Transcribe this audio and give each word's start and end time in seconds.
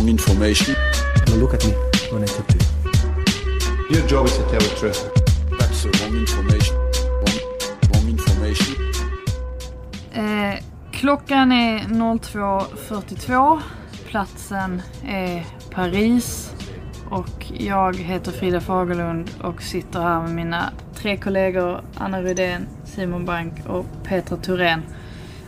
Wrong, 0.00 0.08
information. 0.08 0.74
Now 1.26 1.34
look 1.34 1.54
at 1.54 1.66
me 1.66 1.72
when 2.10 2.22
I 2.22 2.26
talk 2.26 2.46
to 2.46 2.54
you. 2.54 3.98
Your 3.98 4.08
job 4.08 4.26
is 4.26 4.36
to 4.38 4.42
tell 4.44 4.60
the 4.60 4.74
truth. 4.78 5.10
That's 5.58 5.82
the 5.82 5.90
wrong 5.98 6.16
information. 6.16 6.76
Wrong, 7.20 7.38
wrong 7.92 8.08
information. 8.08 8.76
Eh, 10.12 10.64
klockan 10.92 11.52
är 11.52 11.78
02.42. 11.78 13.60
Platsen 14.06 14.82
är 15.06 15.46
Paris. 15.70 16.54
Och 17.10 17.46
jag 17.58 17.96
heter 17.96 18.32
Frida 18.32 18.60
Fagerlund 18.60 19.30
och 19.42 19.62
sitter 19.62 20.00
här 20.00 20.22
med 20.22 20.34
mina 20.34 20.72
tre 20.94 21.16
kollegor 21.16 21.84
Anna 21.94 22.22
Rydén, 22.22 22.68
Simon 22.84 23.24
Bank 23.24 23.54
och 23.66 23.86
Petra 24.04 24.36
Thorén. 24.36 24.82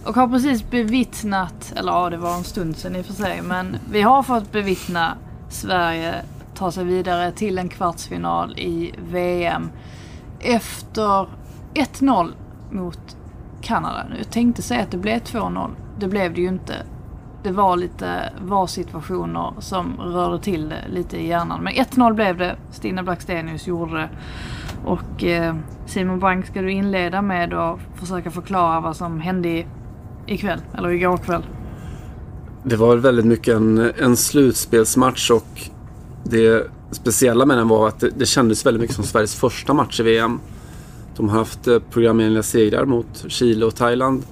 Och 0.05 0.15
har 0.15 0.29
precis 0.29 0.71
bevittnat, 0.71 1.73
eller 1.77 1.93
ja 1.93 2.11
det 2.11 2.17
var 2.17 2.35
en 2.35 2.45
stund 2.45 2.77
sedan 2.77 2.97
i 2.97 3.01
och 3.01 3.07
för 3.07 3.13
sig, 3.13 3.43
men 3.43 3.77
vi 3.91 4.03
har 4.03 4.23
fått 4.23 4.53
bevittna 4.53 5.17
Sverige 5.49 6.15
ta 6.55 6.73
sig 6.73 6.85
vidare 6.85 7.33
till 7.33 7.59
en 7.59 7.69
kvartsfinal 7.69 8.59
i 8.59 8.95
VM 9.11 9.71
efter 10.41 11.29
1-0 11.75 12.33
mot 12.71 13.17
Kanada. 13.61 14.07
Jag 14.19 14.31
tänkte 14.31 14.63
säga 14.63 14.83
att 14.83 14.91
det 14.91 14.97
blev 14.97 15.19
2-0. 15.19 15.71
Det 15.99 16.09
blev 16.09 16.35
det 16.35 16.41
ju 16.41 16.49
inte. 16.49 16.75
Det 17.43 17.51
var 17.51 17.77
lite 17.77 18.33
VAR-situationer 18.41 19.53
som 19.59 19.97
rörde 20.01 20.39
till 20.39 20.69
det 20.69 20.89
lite 20.89 21.17
i 21.17 21.29
hjärnan. 21.29 21.63
Men 21.63 21.73
1-0 21.73 22.15
blev 22.15 22.39
det. 22.39 22.57
Stina 22.71 23.03
Blackstenius 23.03 23.67
gjorde 23.67 24.01
det. 24.01 24.09
Och 24.85 25.25
eh, 25.25 25.57
Simon 25.87 26.21
Bank, 26.21 26.47
ska 26.47 26.63
du 26.63 26.73
inleda 26.73 27.23
med 27.23 27.55
att 27.55 27.81
försöka 27.95 28.31
förklara 28.31 28.81
vad 28.81 28.97
som 28.97 29.21
hände 29.21 29.49
i, 29.49 29.67
ikväll, 30.27 30.61
eller 30.79 30.89
igår 30.89 31.17
kväll? 31.17 31.43
Det 32.65 32.77
var 32.77 32.97
väldigt 32.97 33.27
mycket 33.27 33.55
en, 33.55 33.93
en 33.99 34.17
slutspelsmatch 34.17 35.31
och 35.31 35.61
det 36.25 36.71
speciella 36.91 37.47
med 37.47 37.59
den 37.59 37.69
var 37.69 37.89
att 37.89 38.01
det, 38.01 38.11
det 38.19 38.27
kändes 38.27 38.67
väldigt 38.67 38.81
mycket 38.81 38.97
som 38.97 39.05
Sveriges 39.05 39.35
första 39.35 39.75
match 39.75 40.01
i 40.01 40.03
VM. 40.03 40.41
De 41.17 41.29
har 41.29 41.39
haft 41.39 41.69
eh, 41.69 41.79
programenliga 41.91 42.43
segrar 42.43 42.85
mot 42.85 43.25
Chile 43.29 43.67
och 43.67 43.75
Thailand 43.75 44.23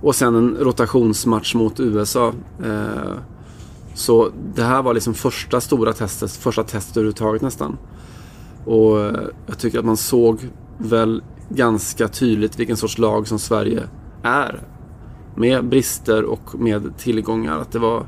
och 0.00 0.14
sen 0.14 0.34
en 0.34 0.56
rotationsmatch 0.60 1.54
mot 1.54 1.80
USA. 1.80 2.32
Eh, 2.64 3.12
så 3.94 4.30
det 4.54 4.62
här 4.62 4.82
var 4.82 4.94
liksom 4.94 5.14
första 5.14 5.60
stora 5.60 5.92
testet, 5.92 6.32
första 6.32 6.62
testet 6.62 6.96
överhuvudtaget 6.96 7.42
nästan. 7.42 7.78
Och 8.64 9.00
eh, 9.00 9.20
jag 9.46 9.58
tycker 9.58 9.78
att 9.78 9.84
man 9.84 9.96
såg 9.96 10.40
väl 10.78 11.22
ganska 11.48 12.08
tydligt 12.08 12.58
vilken 12.58 12.76
sorts 12.76 12.98
lag 12.98 13.28
som 13.28 13.38
Sverige 13.38 13.82
är. 14.22 14.62
Med 15.38 15.64
brister 15.64 16.24
och 16.24 16.60
med 16.60 16.98
tillgångar. 16.98 17.58
Att 17.58 17.72
det 17.72 17.78
var, 17.78 18.06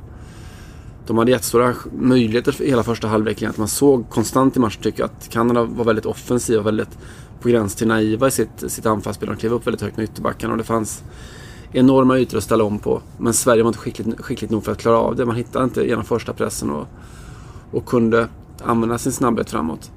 de 1.07 1.19
hade 1.19 1.31
jättestora 1.31 1.75
möjligheter 1.99 2.53
för 2.53 2.65
hela 2.65 2.83
första 2.83 3.09
halvlek. 3.09 3.43
Att 3.43 3.59
man 3.59 3.69
såg 3.69 4.11
konstant 4.11 4.57
i 4.57 4.61
matchen 4.61 4.83
tycker 4.83 5.05
att 5.05 5.29
Kanada 5.29 5.65
var 5.65 5.85
väldigt 5.85 6.07
offensiva 6.07 6.61
och 6.61 6.67
väldigt 6.67 6.99
på 7.41 7.49
gräns 7.49 7.75
till 7.75 7.89
naiva 7.89 8.29
i 8.29 8.31
sitt, 8.31 8.65
sitt 8.67 8.87
anfallsspel. 8.87 9.29
De 9.29 9.37
klev 9.37 9.53
upp 9.53 9.67
väldigt 9.67 9.83
högt 9.83 9.97
med 9.97 10.05
ytterbackarna 10.05 10.53
och 10.53 10.59
det 10.59 10.65
fanns 10.65 11.03
enorma 11.73 12.19
ytor 12.19 12.39
att 12.39 12.45
ställa 12.45 12.65
om 12.65 12.79
på. 12.79 13.03
Men 13.19 13.33
Sverige 13.33 13.63
var 13.63 13.69
inte 13.69 13.81
skickligt, 13.81 14.21
skickligt 14.21 14.53
nog 14.53 14.65
för 14.65 14.73
att 14.73 14.79
klara 14.79 14.99
av 14.99 15.17
det. 15.17 15.27
Man 15.27 15.37
hittade 15.37 15.65
inte 15.65 15.87
genom 15.89 16.05
första 16.05 16.33
pressen 16.33 16.71
och, 16.71 16.87
och 17.71 17.87
kunde 17.87 18.29
använda 18.65 18.99
sin 18.99 19.13
snabbhet 19.13 19.51
framåt. 19.51 19.91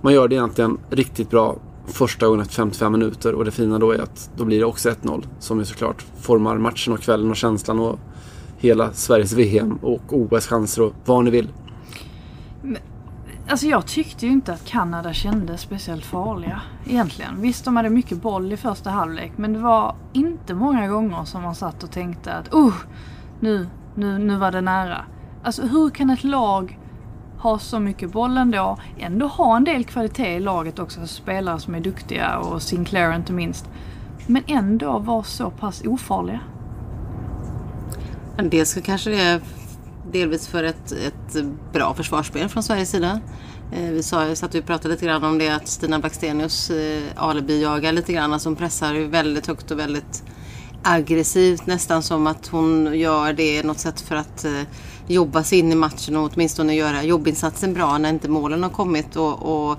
Man 0.00 0.12
gör 0.12 0.28
det 0.28 0.34
egentligen 0.34 0.78
riktigt 0.90 1.30
bra 1.30 1.56
första 1.86 2.26
gången 2.26 2.40
efter 2.40 2.54
55 2.54 2.92
minuter 2.92 3.34
och 3.34 3.44
det 3.44 3.50
fina 3.50 3.78
då 3.78 3.92
är 3.92 3.98
att 3.98 4.30
då 4.36 4.44
blir 4.44 4.58
det 4.58 4.64
också 4.64 4.90
1-0 4.90 5.26
som 5.38 5.58
ju 5.58 5.64
såklart 5.64 6.04
formar 6.20 6.58
matchen 6.58 6.92
och 6.92 7.00
kvällen 7.00 7.30
och 7.30 7.36
känslan 7.36 7.78
och 7.80 7.98
hela 8.58 8.92
Sveriges 8.92 9.32
VM 9.32 9.78
och 9.82 10.02
OS-chanser 10.08 10.82
och 10.82 10.94
vad 11.04 11.24
ni 11.24 11.30
vill. 11.30 11.48
Alltså 13.48 13.66
jag 13.66 13.86
tyckte 13.86 14.26
ju 14.26 14.32
inte 14.32 14.52
att 14.52 14.64
Kanada 14.64 15.12
kändes 15.12 15.60
speciellt 15.60 16.04
farliga 16.04 16.60
egentligen. 16.86 17.40
Visst, 17.40 17.64
de 17.64 17.76
hade 17.76 17.90
mycket 17.90 18.22
boll 18.22 18.52
i 18.52 18.56
första 18.56 18.90
halvlek 18.90 19.32
men 19.36 19.52
det 19.52 19.58
var 19.58 19.96
inte 20.12 20.54
många 20.54 20.88
gånger 20.88 21.24
som 21.24 21.42
man 21.42 21.54
satt 21.54 21.82
och 21.82 21.90
tänkte 21.90 22.32
att 22.32 22.54
oh, 22.54 22.74
nu, 23.40 23.66
nu, 23.94 24.18
nu 24.18 24.36
var 24.36 24.50
det 24.50 24.60
nära. 24.60 25.04
Alltså 25.42 25.62
hur 25.62 25.90
kan 25.90 26.10
ett 26.10 26.24
lag 26.24 26.78
ha 27.42 27.58
så 27.58 27.80
mycket 27.80 28.12
boll 28.12 28.36
ändå, 28.36 28.78
ändå 28.98 29.26
ha 29.26 29.56
en 29.56 29.64
del 29.64 29.84
kvalitet 29.84 30.36
i 30.36 30.40
laget 30.40 30.78
också, 30.78 31.06
spelare 31.06 31.60
som 31.60 31.74
är 31.74 31.80
duktiga 31.80 32.38
och 32.38 32.62
Sinclair 32.62 33.16
inte 33.16 33.32
minst. 33.32 33.68
Men 34.26 34.42
ändå 34.46 34.98
vara 34.98 35.22
så 35.22 35.50
pass 35.50 35.82
ofarliga. 35.86 36.40
Dels 38.36 38.74
kanske 38.74 39.10
det 39.10 39.20
är 39.20 39.40
delvis 40.12 40.48
för 40.48 40.64
ett, 40.64 40.92
ett 40.92 41.44
bra 41.72 41.94
försvarsspel 41.94 42.48
från 42.48 42.62
Sveriges 42.62 42.90
sida. 42.90 43.20
Eh, 43.72 43.90
vi 43.90 44.02
sa, 44.02 44.34
satt 44.34 44.54
och 44.54 44.66
pratade 44.66 44.94
lite 44.94 45.06
grann 45.06 45.24
om 45.24 45.38
det 45.38 45.48
att 45.48 45.68
Stina 45.68 45.98
Blackstenius 45.98 46.70
eh, 46.70 47.02
alibi-jagar 47.16 47.92
lite 47.92 48.12
grann. 48.12 48.32
Alltså 48.32 48.48
hon 48.48 48.56
pressar 48.56 48.94
väldigt 48.94 49.46
högt 49.46 49.70
och 49.70 49.78
väldigt 49.78 50.22
aggressivt. 50.82 51.66
Nästan 51.66 52.02
som 52.02 52.26
att 52.26 52.46
hon 52.46 52.98
gör 52.98 53.32
det 53.32 53.62
något 53.62 53.78
sätt 53.78 54.00
för 54.00 54.16
att 54.16 54.44
eh, 54.44 54.62
jobba 55.06 55.44
sig 55.44 55.58
in 55.58 55.72
i 55.72 55.74
matchen 55.74 56.16
och 56.16 56.30
åtminstone 56.34 56.74
göra 56.74 57.02
jobbinsatsen 57.02 57.74
bra 57.74 57.98
när 57.98 58.08
inte 58.08 58.28
målen 58.28 58.62
har 58.62 58.70
kommit. 58.70 59.16
Och, 59.16 59.70
och 59.70 59.78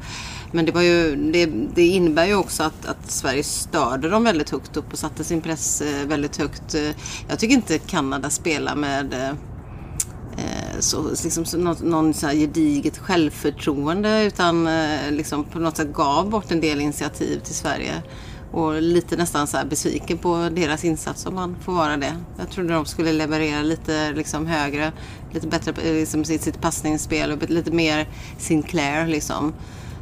men 0.53 0.65
det, 0.65 0.71
var 0.71 0.81
ju, 0.81 1.15
det, 1.15 1.45
det, 1.75 1.87
innebär 1.87 2.25
ju 2.25 2.35
också 2.35 2.63
att, 2.63 2.85
att 2.85 3.11
Sverige 3.11 3.43
störde 3.43 4.09
dem 4.09 4.23
väldigt 4.23 4.49
högt 4.49 4.77
upp 4.77 4.93
och 4.93 4.99
satte 4.99 5.23
sin 5.23 5.41
press 5.41 5.81
eh, 5.81 6.07
väldigt 6.07 6.37
högt. 6.37 6.75
Eh, 6.75 6.89
jag 7.29 7.39
tycker 7.39 7.55
inte 7.55 7.79
Kanada 7.79 8.29
spelar 8.29 8.75
med 8.75 9.13
eh, 9.13 10.79
så, 10.79 11.09
liksom, 11.23 11.45
så, 11.45 11.57
någon, 11.57 11.75
någon 11.81 12.13
så 12.13 12.27
här 12.27 12.33
gediget 12.33 12.97
självförtroende 12.97 14.23
utan 14.23 14.69
liksom 15.09 15.43
på 15.43 15.59
något 15.59 15.77
sätt 15.77 15.93
gav 15.93 16.29
bort 16.29 16.51
en 16.51 16.61
del 16.61 16.81
initiativ 16.81 17.39
till 17.39 17.55
Sverige. 17.55 18.03
Och 18.53 18.81
lite 18.81 19.15
nästan 19.15 19.47
så 19.47 19.57
besviken 19.69 20.17
på 20.17 20.49
deras 20.51 20.85
insats 20.85 21.25
om 21.25 21.35
man 21.35 21.55
får 21.61 21.73
vara 21.73 21.97
det. 21.97 22.17
Jag 22.37 22.49
trodde 22.49 22.73
de 22.73 22.85
skulle 22.85 23.13
leverera 23.13 23.61
lite 23.61 24.11
liksom 24.11 24.47
högre, 24.47 24.91
lite 25.31 25.47
bättre 25.47 25.73
liksom 25.93 26.25
sitt, 26.25 26.41
sitt 26.41 26.61
passningsspel 26.61 27.31
och 27.31 27.49
lite 27.49 27.71
mer 27.71 28.07
Sinclair 28.37 29.07
liksom. 29.07 29.53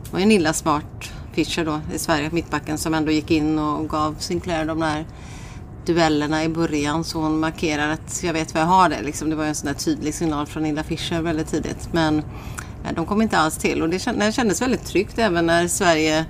Det 0.03 0.13
var 0.13 0.19
ju 0.19 0.25
Nilla 0.25 0.53
Smart 0.53 1.11
Fischer 1.33 1.65
då 1.65 1.81
i 1.95 1.99
Sverige, 1.99 2.29
mittbacken, 2.31 2.77
som 2.77 2.93
ändå 2.93 3.11
gick 3.11 3.31
in 3.31 3.59
och 3.59 3.89
gav 3.89 4.15
Sinclair 4.19 4.65
de 4.65 4.79
där 4.79 5.05
duellerna 5.85 6.43
i 6.43 6.49
början 6.49 7.03
så 7.03 7.21
hon 7.21 7.39
markerar 7.39 7.89
att 7.89 8.23
jag 8.23 8.33
vet 8.33 8.53
vad 8.53 8.63
jag 8.63 8.67
har 8.67 8.89
det. 8.89 9.01
Liksom, 9.01 9.29
det 9.29 9.35
var 9.35 9.43
ju 9.43 9.49
en 9.49 9.55
sån 9.55 9.67
där 9.67 9.73
tydlig 9.73 10.13
signal 10.13 10.45
från 10.45 10.63
Nilla 10.63 10.83
Fischer 10.83 11.21
väldigt 11.21 11.47
tidigt. 11.47 11.93
Men 11.93 12.23
de 12.95 13.05
kom 13.05 13.21
inte 13.21 13.37
alls 13.37 13.57
till 13.57 13.81
och 13.81 13.89
det 13.89 13.99
kändes 14.33 14.61
väldigt 14.61 14.85
tryggt 14.85 15.19
även 15.19 15.45
när 15.45 15.67
Sverige 15.67 16.25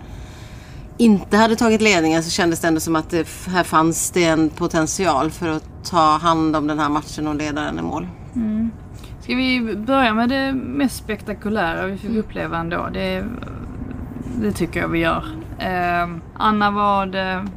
inte 0.97 1.37
hade 1.37 1.55
tagit 1.55 1.81
ledningen 1.81 2.23
så 2.23 2.29
kändes 2.29 2.59
det 2.59 2.67
ändå 2.67 2.79
som 2.79 2.95
att 2.95 3.09
det, 3.09 3.27
här 3.47 3.63
fanns 3.63 4.11
det 4.11 4.23
en 4.23 4.49
potential 4.49 5.31
för 5.31 5.47
att 5.47 5.63
ta 5.83 6.17
hand 6.17 6.55
om 6.55 6.67
den 6.67 6.79
här 6.79 6.89
matchen 6.89 7.27
och 7.27 7.35
leda 7.35 7.61
den 7.61 7.79
i 7.79 7.81
mål. 7.81 8.07
Mm. 8.35 8.71
Ska 9.21 9.35
vi 9.35 9.75
börja 9.75 10.13
med 10.13 10.29
det 10.29 10.53
mest 10.53 10.97
spektakulära 10.97 11.87
vi 11.87 11.97
fick 11.97 12.17
uppleva 12.17 12.57
ändå? 12.57 12.89
Det, 12.93 13.25
det 14.41 14.51
tycker 14.51 14.79
jag 14.79 14.87
vi 14.87 14.99
gör. 14.99 15.25
Eh, 15.61 16.09
Anna, 16.37 16.71
vad, 16.71 17.15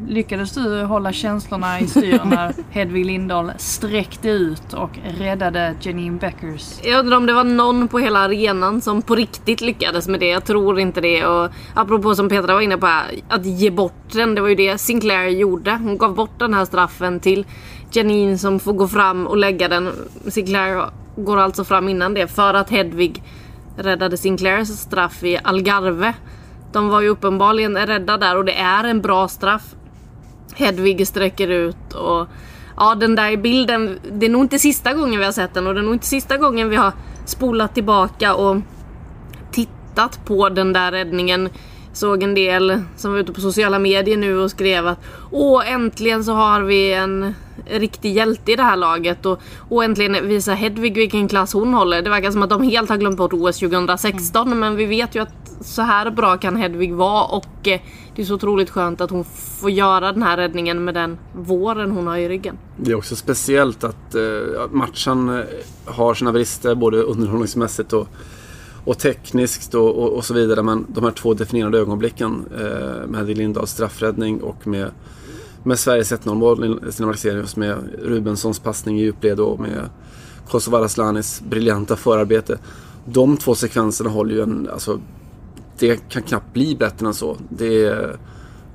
lyckades 0.09 0.53
du 0.53 0.83
hålla 0.83 1.13
känslorna 1.13 1.81
i 1.81 1.87
styr 1.87 2.21
när 2.25 2.55
Hedvig 2.71 3.07
Lindahl 3.07 3.53
sträckte 3.57 4.29
ut 4.29 4.73
och 4.73 4.91
räddade 5.19 5.75
Janine 5.81 6.19
Beckers? 6.19 6.81
Jag 6.83 6.99
undrar 7.01 7.17
om 7.17 7.27
det 7.27 7.33
var 7.33 7.45
någon 7.45 7.89
på 7.89 7.99
hela 7.99 8.19
arenan 8.19 8.81
som 8.81 9.03
på 9.03 9.15
riktigt 9.15 9.61
lyckades 9.61 10.09
med 10.09 10.21
det. 10.21 10.29
Jag 10.29 10.45
tror 10.45 10.81
inte 10.81 11.01
det. 11.01 11.27
Och 11.27 11.51
apropå 11.75 12.15
som 12.15 12.29
Petra 12.29 12.55
var 12.55 12.61
inne 12.61 12.77
på, 12.77 12.87
att 13.29 13.47
ge 13.47 13.71
bort 13.71 14.13
den. 14.13 14.35
Det 14.35 14.41
var 14.41 14.49
ju 14.49 14.55
det 14.55 14.79
Sinclair 14.79 15.29
gjorde. 15.29 15.71
Hon 15.71 15.99
gav 15.99 16.15
bort 16.15 16.39
den 16.39 16.55
här 16.55 16.65
straffen 16.65 17.21
till 17.21 17.47
Janine 17.93 18.39
som 18.39 18.61
får 18.61 18.73
gå 18.73 18.89
fram 18.89 19.27
och 19.27 19.37
lägga 19.37 19.69
den. 19.69 19.91
Sinclair 20.27 20.91
går 21.17 21.37
alltså 21.37 21.65
fram 21.65 21.89
innan 21.89 22.15
det 22.15 22.27
för 22.27 22.55
att 22.55 22.71
Hedvig 22.71 23.23
räddade 23.77 24.17
Sinclairs 24.17 24.69
straff 24.69 25.25
i 25.25 25.39
Algarve. 25.45 26.15
De 26.75 26.89
var 26.89 27.01
ju 27.01 27.09
uppenbarligen 27.09 27.77
rädda 27.77 28.17
där 28.17 28.37
och 28.37 28.45
det 28.45 28.59
är 28.59 28.85
en 28.85 29.01
bra 29.01 29.29
straff. 29.29 29.75
Hedvig 30.55 31.09
sträcker 31.09 31.49
ut 31.49 31.93
och 31.95 32.29
Ja 32.77 32.95
den 32.95 33.15
där 33.15 33.37
bilden, 33.37 33.99
det 34.13 34.27
är 34.27 34.31
nog 34.31 34.45
inte 34.45 34.59
sista 34.59 34.93
gången 34.93 35.19
vi 35.19 35.25
har 35.25 35.33
sett 35.33 35.55
den 35.55 35.67
och 35.67 35.75
det 35.75 35.81
är 35.81 35.85
nog 35.85 35.95
inte 35.95 36.07
sista 36.07 36.37
gången 36.37 36.69
vi 36.69 36.77
har 36.77 36.93
spolat 37.25 37.75
tillbaka 37.75 38.35
och 38.35 38.57
tittat 39.53 40.25
på 40.25 40.49
den 40.49 40.73
där 40.73 40.93
räddningen. 40.93 41.49
Såg 41.95 42.23
en 42.23 42.35
del 42.35 42.83
som 42.97 43.13
var 43.13 43.19
ute 43.19 43.33
på 43.33 43.41
sociala 43.41 43.79
medier 43.79 44.17
nu 44.17 44.39
och 44.39 44.51
skrev 44.51 44.87
att 44.87 44.99
Åh 45.31 45.73
äntligen 45.73 46.25
så 46.25 46.33
har 46.33 46.63
vi 46.63 46.93
en 46.93 47.35
riktig 47.67 48.13
hjälte 48.13 48.53
i 48.53 48.57
det 48.57 48.63
här 48.63 48.77
laget 48.77 49.27
och, 49.27 49.41
och 49.69 49.85
äntligen 49.85 50.29
visar 50.29 50.55
Hedvig 50.55 50.95
vilken 50.95 51.29
klass 51.29 51.53
hon 51.53 51.75
håller. 51.75 52.03
Det 52.03 52.11
verkar 52.11 52.31
som 52.31 52.43
att 52.43 52.51
de 52.51 52.63
helt 52.63 52.89
har 52.89 52.97
glömt 52.97 53.17
bort 53.17 53.33
OS 53.33 53.59
2016 53.59 54.47
mm. 54.47 54.59
men 54.59 54.77
vi 54.77 54.85
vet 54.85 55.15
ju 55.15 55.23
att 55.23 55.45
så 55.61 55.83
här 55.83 56.11
bra 56.11 56.37
kan 56.37 56.57
Hedvig 56.57 56.95
vara 56.95 57.25
och 57.25 57.69
eh, 57.69 57.81
det 58.15 58.23
är 58.23 58.27
så 58.27 58.35
otroligt 58.35 58.71
skönt 58.71 59.01
att 59.01 59.11
hon 59.11 59.25
får 59.61 59.71
göra 59.71 60.13
den 60.13 60.23
här 60.23 60.37
räddningen 60.37 60.85
med 60.85 60.95
den 60.95 61.19
våren 61.33 61.91
hon 61.91 62.07
har 62.07 62.17
i 62.17 62.29
ryggen. 62.29 62.59
Det 62.77 62.91
är 62.91 62.95
också 62.95 63.17
speciellt 63.17 63.85
att 63.85 64.15
eh, 64.15 64.23
matchen 64.71 65.29
eh, 65.29 65.45
har 65.85 66.15
sina 66.15 66.33
brister 66.33 66.75
både 66.75 66.97
underhållningsmässigt 67.03 67.93
och 67.93 68.09
och 68.85 68.99
tekniskt 68.99 69.75
och, 69.75 70.03
och, 70.03 70.13
och, 70.13 70.25
så 70.25 70.35
vidare. 70.35 70.63
Men 70.63 70.87
de 70.89 71.05
här 71.05 71.11
två 71.11 71.35
definierande 71.35 71.79
ögonblicken 71.79 72.45
eh, 72.59 73.07
med 73.07 73.17
Hedvig 73.17 73.39
Lindahls 73.39 73.71
straffräddning 73.71 74.43
och 74.43 74.67
med, 74.67 74.91
med 75.63 75.79
Sveriges 75.79 76.13
1-0 76.13 76.35
mål, 76.35 76.81
Stina 76.93 77.07
Blackstenius 77.07 77.57
med 77.57 77.77
Rubenssons 78.03 78.59
passning 78.59 79.01
i 79.01 79.03
djupled 79.03 79.41
och 79.41 79.61
med 79.61 79.89
Kosovare 80.49 80.85
Aslanis 80.85 81.43
briljanta 81.49 81.97
förarbete. 81.97 82.59
De 83.05 83.37
två 83.37 83.55
sekvenserna 83.55 84.11
håller 84.11 84.35
ju 84.35 84.43
en, 84.43 84.69
alltså 84.73 85.01
det 85.79 86.09
kan 86.09 86.23
knappt 86.23 86.53
bli 86.53 86.77
bättre 86.77 87.07
än 87.07 87.15
så. 87.15 87.37
Det 87.49 87.85
är, 87.85 88.17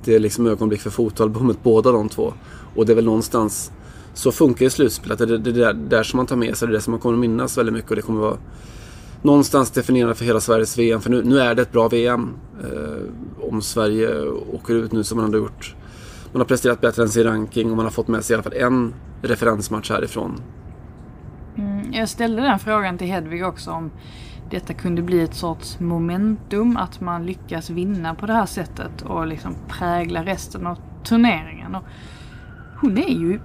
det 0.04 0.14
är 0.14 0.20
liksom 0.20 0.46
ögonblick 0.46 0.80
för 0.80 0.90
fotalbumet 0.90 1.58
båda 1.62 1.92
de 1.92 2.08
två. 2.08 2.34
Och 2.76 2.86
det 2.86 2.92
är 2.92 2.94
väl 2.94 3.04
någonstans, 3.04 3.72
så 4.14 4.32
funkar 4.32 4.66
ju 4.66 4.70
slutspelet. 4.70 5.18
Det 5.18 5.24
är 5.24 5.28
det, 5.28 5.38
det, 5.38 5.52
där, 5.52 5.74
där 5.74 6.02
som 6.02 6.16
man 6.16 6.26
tar 6.26 6.36
med 6.36 6.56
sig, 6.56 6.68
det 6.68 6.72
är 6.72 6.74
det 6.74 6.80
som 6.80 6.90
man 6.90 7.00
kommer 7.00 7.14
att 7.14 7.20
minnas 7.20 7.58
väldigt 7.58 7.72
mycket 7.72 7.90
och 7.90 7.96
det 7.96 8.02
kommer 8.02 8.20
vara 8.20 8.36
någonstans 9.22 9.70
definierande 9.70 10.14
för 10.14 10.24
hela 10.24 10.40
Sveriges 10.40 10.78
VM. 10.78 11.00
För 11.00 11.10
nu, 11.10 11.22
nu 11.24 11.38
är 11.38 11.54
det 11.54 11.62
ett 11.62 11.72
bra 11.72 11.88
VM. 11.88 12.34
Eh, 12.62 13.48
om 13.50 13.62
Sverige 13.62 14.28
åker 14.52 14.74
ut 14.74 14.92
nu 14.92 15.04
som 15.04 15.18
man 15.18 15.32
har 15.32 15.40
gjort. 15.40 15.74
Man 16.32 16.40
har 16.40 16.46
presterat 16.46 16.80
bättre 16.80 17.02
än 17.02 17.08
sin 17.08 17.24
ranking 17.24 17.70
och 17.70 17.76
man 17.76 17.86
har 17.86 17.90
fått 17.90 18.08
med 18.08 18.24
sig 18.24 18.34
i 18.34 18.36
alla 18.36 18.42
fall 18.42 18.52
en 18.52 18.94
referensmatch 19.22 19.90
härifrån. 19.90 20.40
Mm, 21.56 21.92
jag 21.92 22.08
ställde 22.08 22.42
den 22.42 22.58
frågan 22.58 22.98
till 22.98 23.06
Hedvig 23.06 23.46
också 23.46 23.70
om 23.70 23.90
detta 24.50 24.74
kunde 24.74 25.02
bli 25.02 25.22
ett 25.22 25.34
sorts 25.34 25.80
momentum. 25.80 26.76
Att 26.76 27.00
man 27.00 27.26
lyckas 27.26 27.70
vinna 27.70 28.14
på 28.14 28.26
det 28.26 28.32
här 28.32 28.46
sättet 28.46 29.02
och 29.02 29.26
liksom 29.26 29.54
prägla 29.68 30.24
resten 30.24 30.66
av 30.66 30.78
turneringen. 31.04 31.74
Och 31.74 31.82
hon 32.80 32.98
är 32.98 33.08
ju 33.08 33.40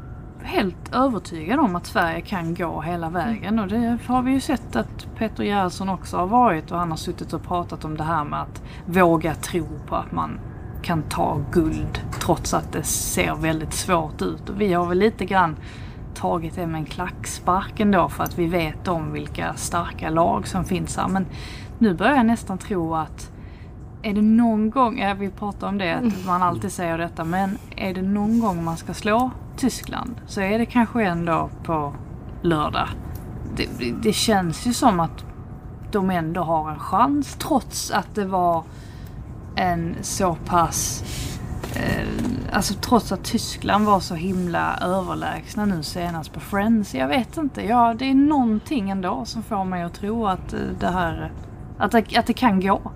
helt 0.46 0.94
övertygad 0.94 1.60
om 1.60 1.76
att 1.76 1.86
Sverige 1.86 2.22
kan 2.22 2.56
gå 2.56 2.82
hela 2.82 3.10
vägen 3.10 3.60
och 3.60 3.68
det 3.68 3.98
har 4.08 4.22
vi 4.22 4.32
ju 4.32 4.40
sett 4.40 4.76
att 4.76 5.08
Peter 5.18 5.44
Gerhardsson 5.44 5.90
också 5.90 6.18
har 6.18 6.28
varit 6.28 6.72
och 6.72 6.80
han 6.80 6.90
har 6.90 6.98
suttit 6.98 7.34
och 7.34 7.44
pratat 7.44 7.86
om 7.86 7.98
det 7.98 8.04
här 8.04 8.24
med 8.24 8.42
att 8.42 8.62
våga 8.86 9.36
tro 9.36 9.68
på 9.88 9.96
att 9.96 10.12
man 10.12 10.40
kan 10.82 11.04
ta 11.04 11.42
guld 11.52 12.02
trots 12.20 12.54
att 12.54 12.72
det 12.72 12.84
ser 12.84 13.36
väldigt 13.36 13.74
svårt 13.74 14.22
ut. 14.22 14.50
Och 14.50 14.62
vi 14.62 14.74
har 14.74 14.86
väl 14.86 14.98
lite 14.98 15.26
grann 15.26 15.56
tagit 16.16 16.56
det 16.56 16.68
med 16.68 16.80
en 16.80 16.86
klackspark 16.86 17.80
ändå 17.80 18.10
för 18.10 18.24
att 18.24 18.40
vi 18.40 18.46
vet 18.46 18.88
om 18.88 19.12
vilka 19.12 19.54
starka 19.54 20.10
lag 20.10 20.48
som 20.48 20.66
finns 20.66 20.98
här. 20.98 21.08
Men 21.08 21.26
nu 21.80 21.94
börjar 21.94 22.16
jag 22.16 22.26
nästan 22.26 22.58
tro 22.58 22.96
att 22.96 23.32
är 24.06 24.13
det 24.13 24.22
någon 24.22 24.69
gång, 24.69 25.00
ja 25.00 25.13
vi 25.13 25.30
pratar 25.30 25.68
om 25.68 25.78
det, 25.78 25.94
att 25.94 26.25
man 26.25 26.44
alltid 26.44 26.72
säger 26.72 26.98
detta, 26.98 27.24
men 27.24 27.57
är 27.75 27.94
det 27.94 28.02
någon 28.02 28.40
gång 28.40 28.63
man 28.63 28.78
ska 28.78 28.94
slå 28.94 29.31
Tyskland 29.57 30.16
så 30.28 30.42
är 30.42 30.60
det 30.60 30.66
kanske 30.66 31.04
ändå 31.04 31.50
på 31.63 31.94
lördag. 32.42 32.88
Det, 33.56 33.68
det 34.04 34.13
känns 34.13 34.68
ju 34.68 34.74
som 34.74 35.00
att 35.00 35.25
de 35.92 36.10
ändå 36.10 36.42
har 36.42 36.72
en 36.72 36.80
chans 36.80 37.36
trots 37.40 37.92
att 37.92 38.16
det 38.16 38.25
var 38.25 38.63
en 39.56 39.96
så 40.02 40.38
pass 40.46 41.04
eh, 41.75 42.08
Alltså 42.51 42.74
trots 42.74 43.12
att 43.12 43.24
Tyskland 43.24 43.86
var 43.86 44.00
så 44.00 44.16
himla 44.16 44.78
överlägsna 44.81 45.66
nu 45.66 45.84
senast 45.84 46.34
på 46.34 46.40
Friends. 46.40 46.96
Jag 46.96 47.08
vet 47.08 47.38
inte. 47.38 47.62
Ja, 47.62 47.96
det 48.00 48.10
är 48.10 48.13
någonting 48.16 48.90
ändå 48.90 49.25
som 49.25 49.44
får 49.44 49.66
mig 49.66 49.84
att 49.84 49.94
tro 49.94 50.28
att 50.28 50.54
eh, 50.54 50.60
det 50.80 50.88
här 50.88 51.31
att 51.78 51.92
det, 51.92 52.18
att 52.18 52.25
det 52.25 52.34
kan 52.34 52.62
gå. 52.62 52.92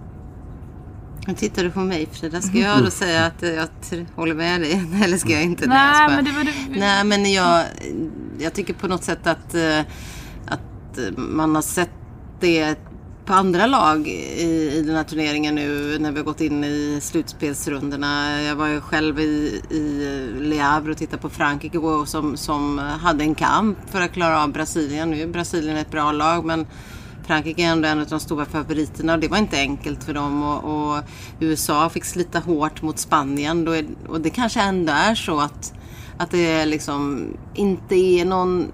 Nu 1.28 1.34
tittar 1.34 1.64
du 1.64 1.72
på 1.72 1.80
mig 1.80 2.08
Frida. 2.12 2.42
Ska 2.42 2.58
jag 2.58 2.84
då 2.84 2.92
säga 2.92 3.26
att 3.26 3.44
jag 3.92 4.06
håller 4.16 4.36
med 4.36 4.62
dig? 4.62 4.72
Eller 5.04 5.18
ska 5.18 5.30
jag 5.30 5.44
inte 5.44 5.68
Nej, 5.68 6.10
det? 6.10 6.16
Men 6.16 6.26
det 6.26 6.32
var 6.32 6.44
det... 6.44 6.80
Nej, 6.80 7.04
men 7.04 7.32
jag, 7.32 7.66
jag 8.40 8.54
tycker 8.54 8.74
på 8.74 8.88
något 8.88 9.04
sätt 9.04 9.28
att, 9.28 9.56
eh, 9.56 9.80
att 10.48 11.00
man 11.16 11.56
har 11.56 11.62
sett 11.62 11.92
det 12.40 12.76
på 13.30 13.34
andra 13.34 13.66
lag 13.66 14.08
i, 14.08 14.72
i 14.74 14.84
den 14.86 14.96
här 14.96 15.04
turneringen 15.04 15.56
nu 15.56 16.00
när 16.00 16.12
vi 16.12 16.18
har 16.18 16.26
gått 16.26 16.42
in 16.42 16.64
i 16.64 17.00
slutspelsrundorna. 17.02 18.42
Jag 18.42 18.56
var 18.56 18.68
ju 18.68 18.82
själv 18.82 19.20
i, 19.20 19.62
i 19.70 20.06
Le 20.40 20.60
Havre 20.60 20.92
och 20.92 20.98
tittade 20.98 21.22
på 21.22 21.30
Frankrike 21.30 21.80
som, 22.06 22.38
som 22.38 22.78
hade 22.78 23.24
en 23.24 23.36
kamp 23.36 23.78
för 23.92 24.02
att 24.02 24.14
klara 24.14 24.44
av 24.44 24.52
Brasilien. 24.52 25.12
Nu 25.12 25.22
är 25.22 25.28
Brasilien 25.28 25.78
ett 25.78 25.92
bra 25.92 26.12
lag 26.12 26.46
men 26.46 26.66
Frankrike 27.30 27.64
är 27.64 27.68
ändå 27.72 27.88
en 27.88 28.00
av 28.00 28.08
de 28.08 28.20
stora 28.20 28.46
favoriterna 28.46 29.14
och 29.14 29.20
det 29.20 29.28
var 29.28 29.38
inte 29.38 29.58
enkelt 29.58 30.04
för 30.04 30.14
dem. 30.14 30.44
Och, 30.44 30.64
och 30.64 31.04
USA 31.40 31.90
fick 31.90 32.06
slita 32.06 32.40
hårt 32.40 32.82
mot 32.82 33.00
Spanien. 33.00 33.68
Är, 33.68 33.86
och 34.08 34.22
det 34.22 34.30
kanske 34.30 34.62
ändå 34.62 34.94
är 34.94 35.16
så 35.16 35.40
att, 35.40 35.74
att 36.18 36.32
det 36.32 36.66
liksom 36.66 37.28
inte 37.56 37.96
är 37.96 38.26
någon, 38.26 38.72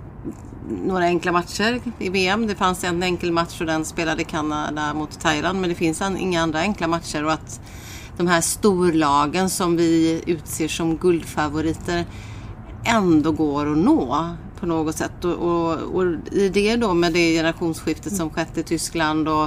några 0.85 1.03
enkla 1.03 1.31
matcher 1.31 1.81
i 1.99 2.09
VM. 2.09 2.47
Det 2.47 2.55
fanns 2.55 2.83
en 2.83 3.03
enkel 3.03 3.31
match 3.31 3.61
och 3.61 3.67
den 3.67 3.85
spelade 3.85 4.23
Kanada 4.23 4.93
mot 4.93 5.19
Thailand. 5.19 5.61
Men 5.61 5.69
det 5.69 5.75
finns 5.75 6.01
inga 6.01 6.41
andra 6.41 6.59
enkla 6.59 6.87
matcher. 6.87 7.25
Och 7.25 7.33
att 7.33 7.61
de 8.17 8.27
här 8.27 8.41
storlagen 8.41 9.49
som 9.49 9.75
vi 9.75 10.23
utser 10.25 10.67
som 10.67 10.97
guldfavoriter 10.97 12.05
ändå 12.85 13.31
går 13.31 13.71
att 13.71 13.77
nå 13.77 14.35
på 14.59 14.65
något 14.65 14.95
sätt. 14.95 15.25
Och, 15.25 15.33
och, 15.33 15.73
och, 15.73 16.03
i 16.31 16.49
det 16.49 16.75
då 16.75 16.93
med 16.93 17.13
det 17.13 17.33
generationsskiftet 17.33 18.15
som 18.15 18.29
skett 18.29 18.57
i 18.57 18.63
Tyskland 18.63 19.27
och 19.27 19.43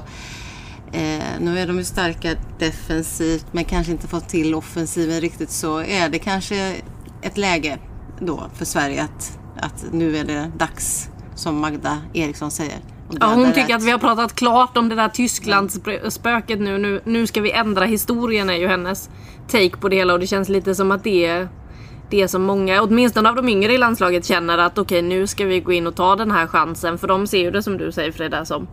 eh, 0.92 1.24
nu 1.40 1.58
är 1.58 1.66
de 1.66 1.78
ju 1.78 1.84
starka 1.84 2.34
defensivt 2.58 3.46
men 3.52 3.64
kanske 3.64 3.92
inte 3.92 4.08
fått 4.08 4.28
till 4.28 4.54
offensiven 4.54 5.20
riktigt 5.20 5.50
så 5.50 5.78
är 5.78 6.08
det 6.08 6.18
kanske 6.18 6.74
ett 7.22 7.38
läge 7.38 7.78
då 8.20 8.46
för 8.54 8.64
Sverige 8.64 9.02
att, 9.02 9.38
att 9.60 9.84
nu 9.92 10.16
är 10.16 10.24
det 10.24 10.52
dags 10.56 11.10
som 11.34 11.60
Magda 11.60 11.98
Eriksson 12.12 12.50
säger. 12.50 12.78
Ja, 13.20 13.26
hon 13.34 13.46
tycker 13.46 13.68
rätt. 13.68 13.76
att 13.76 13.82
vi 13.82 13.90
har 13.90 13.98
pratat 13.98 14.34
klart 14.34 14.76
om 14.76 14.88
det 14.88 14.94
där 14.94 15.08
Tysklandsspöket 15.08 16.60
nu. 16.60 16.78
nu. 16.78 17.00
Nu 17.04 17.26
ska 17.26 17.40
vi 17.40 17.52
ändra 17.52 17.84
historien 17.84 18.50
är 18.50 18.56
ju 18.56 18.68
hennes 18.68 19.10
take 19.48 19.76
på 19.76 19.88
det 19.88 19.96
hela 19.96 20.12
och 20.12 20.20
det 20.20 20.26
känns 20.26 20.48
lite 20.48 20.74
som 20.74 20.90
att 20.90 21.04
det 21.04 21.26
är 21.26 21.48
det 22.10 22.28
som 22.28 22.42
många, 22.42 22.82
åtminstone 22.82 23.28
av 23.28 23.36
de 23.36 23.48
yngre 23.48 23.72
i 23.72 23.78
landslaget 23.78 24.24
känner 24.24 24.58
att 24.58 24.78
okej 24.78 24.98
okay, 24.98 25.08
nu 25.08 25.26
ska 25.26 25.44
vi 25.44 25.60
gå 25.60 25.72
in 25.72 25.86
och 25.86 25.96
ta 25.96 26.16
den 26.16 26.30
här 26.30 26.46
chansen. 26.46 26.98
För 26.98 27.08
de 27.08 27.26
ser 27.26 27.38
ju 27.38 27.50
det 27.50 27.62
som 27.62 27.78
du 27.78 27.92
säger 27.92 28.12
Frida 28.12 28.44
som 28.44 28.68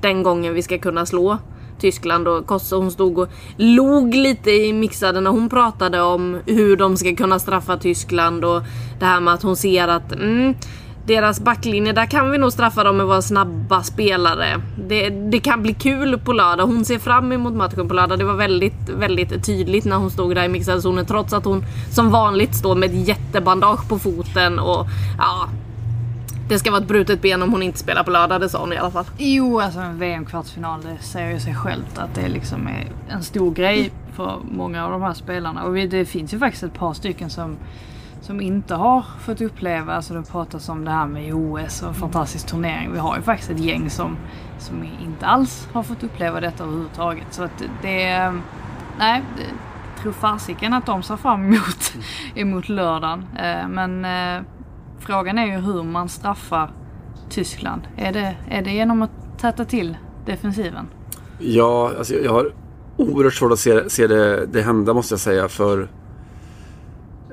den 0.00 0.22
gången 0.22 0.54
vi 0.54 0.62
ska 0.62 0.78
kunna 0.78 1.06
slå 1.06 1.38
Tyskland 1.80 2.28
och 2.28 2.46
Kosse 2.46 2.76
hon 2.76 2.90
stod 2.90 3.18
och 3.18 3.28
log 3.56 4.14
lite 4.14 4.50
i 4.50 4.72
Mixade 4.72 5.20
när 5.20 5.30
hon 5.30 5.48
pratade 5.48 6.00
om 6.00 6.40
hur 6.46 6.76
de 6.76 6.96
ska 6.96 7.16
kunna 7.16 7.38
straffa 7.38 7.76
Tyskland 7.76 8.44
och 8.44 8.62
det 8.98 9.04
här 9.04 9.20
med 9.20 9.34
att 9.34 9.42
hon 9.42 9.56
ser 9.56 9.88
att 9.88 10.12
mm, 10.12 10.54
deras 11.06 11.40
backlinje, 11.40 11.92
där 11.92 12.06
kan 12.06 12.30
vi 12.30 12.38
nog 12.38 12.52
straffa 12.52 12.84
dem 12.84 12.96
med 12.96 13.06
våra 13.06 13.22
snabba 13.22 13.82
spelare. 13.82 14.60
Det, 14.88 15.10
det, 15.10 15.40
kan 15.40 15.62
bli 15.62 15.74
kul 15.74 16.18
på 16.18 16.32
lördag. 16.32 16.66
Hon 16.66 16.84
ser 16.84 16.98
fram 16.98 17.32
emot 17.32 17.54
matchen 17.54 17.88
på 17.88 17.94
lördag. 17.94 18.18
Det 18.18 18.24
var 18.24 18.34
väldigt, 18.34 18.88
väldigt 18.88 19.46
tydligt 19.46 19.84
när 19.84 19.96
hon 19.96 20.10
stod 20.10 20.34
där 20.34 20.44
i 20.44 20.48
mixade 20.48 20.82
zonen 20.82 21.06
trots 21.06 21.32
att 21.32 21.44
hon 21.44 21.64
som 21.90 22.10
vanligt 22.10 22.54
står 22.54 22.74
med 22.74 22.90
ett 22.90 23.08
jättebandage 23.08 23.88
på 23.88 23.98
foten 23.98 24.58
och 24.58 24.86
ja, 25.18 25.48
det 26.48 26.58
ska 26.58 26.70
vara 26.70 26.82
ett 26.82 26.88
brutet 26.88 27.22
ben 27.22 27.42
om 27.42 27.52
hon 27.52 27.62
inte 27.62 27.78
spelar 27.78 28.04
på 28.04 28.10
lördag, 28.10 28.40
det 28.40 28.48
sa 28.48 28.60
hon 28.60 28.72
i 28.72 28.76
alla 28.76 28.90
fall. 28.90 29.04
Jo, 29.18 29.60
alltså 29.60 29.80
en 29.80 29.98
VM-kvartsfinal, 29.98 30.82
det 30.82 31.04
säger 31.04 31.32
ju 31.32 31.40
sig 31.40 31.54
självt 31.54 31.98
att 31.98 32.14
det 32.14 32.28
liksom 32.28 32.66
är 32.66 32.86
en 33.08 33.22
stor 33.22 33.54
grej 33.54 33.90
för 34.12 34.38
många 34.50 34.84
av 34.84 34.90
de 34.90 35.02
här 35.02 35.14
spelarna. 35.14 35.64
Och 35.64 35.74
det 35.74 36.04
finns 36.04 36.34
ju 36.34 36.38
faktiskt 36.38 36.62
ett 36.62 36.74
par 36.74 36.94
stycken 36.94 37.30
som 37.30 37.56
som 38.24 38.40
inte 38.40 38.74
har 38.74 39.04
fått 39.20 39.40
uppleva, 39.40 39.94
alltså 39.94 40.14
det 40.14 40.22
pratas 40.22 40.68
om 40.68 40.84
det 40.84 40.90
här 40.90 41.06
med 41.06 41.34
OS 41.34 41.82
och 41.82 41.88
en 41.88 41.94
fantastisk 41.94 42.46
turnering. 42.46 42.92
Vi 42.92 42.98
har 42.98 43.16
ju 43.16 43.22
faktiskt 43.22 43.50
ett 43.50 43.58
gäng 43.58 43.90
som, 43.90 44.16
som 44.58 44.84
inte 45.04 45.26
alls 45.26 45.68
har 45.72 45.82
fått 45.82 46.02
uppleva 46.02 46.40
detta 46.40 46.64
överhuvudtaget. 46.64 47.26
Så 47.30 47.42
att 47.42 47.62
det, 47.82 48.32
nej, 48.98 49.22
det, 49.36 50.02
tror 50.02 50.12
fasiken 50.12 50.72
att 50.72 50.86
de 50.86 51.02
ser 51.02 51.16
fram 51.16 51.44
emot, 51.44 51.94
emot 52.34 52.68
lördagen. 52.68 53.26
Eh, 53.36 53.68
men 53.68 54.04
eh, 54.04 54.42
frågan 54.98 55.38
är 55.38 55.46
ju 55.46 55.58
hur 55.58 55.82
man 55.82 56.08
straffar 56.08 56.70
Tyskland. 57.30 57.82
Är 57.96 58.12
det, 58.12 58.36
är 58.48 58.62
det 58.62 58.70
genom 58.70 59.02
att 59.02 59.38
täta 59.38 59.64
till 59.64 59.96
defensiven? 60.26 60.86
Ja, 61.38 61.92
alltså 61.98 62.14
jag 62.14 62.32
har 62.32 62.52
oerhört 62.96 63.34
svårt 63.34 63.52
att 63.52 63.58
se, 63.58 63.90
se 63.90 64.06
det, 64.06 64.46
det 64.46 64.62
hända 64.62 64.94
måste 64.94 65.12
jag 65.12 65.20
säga. 65.20 65.48
För 65.48 65.88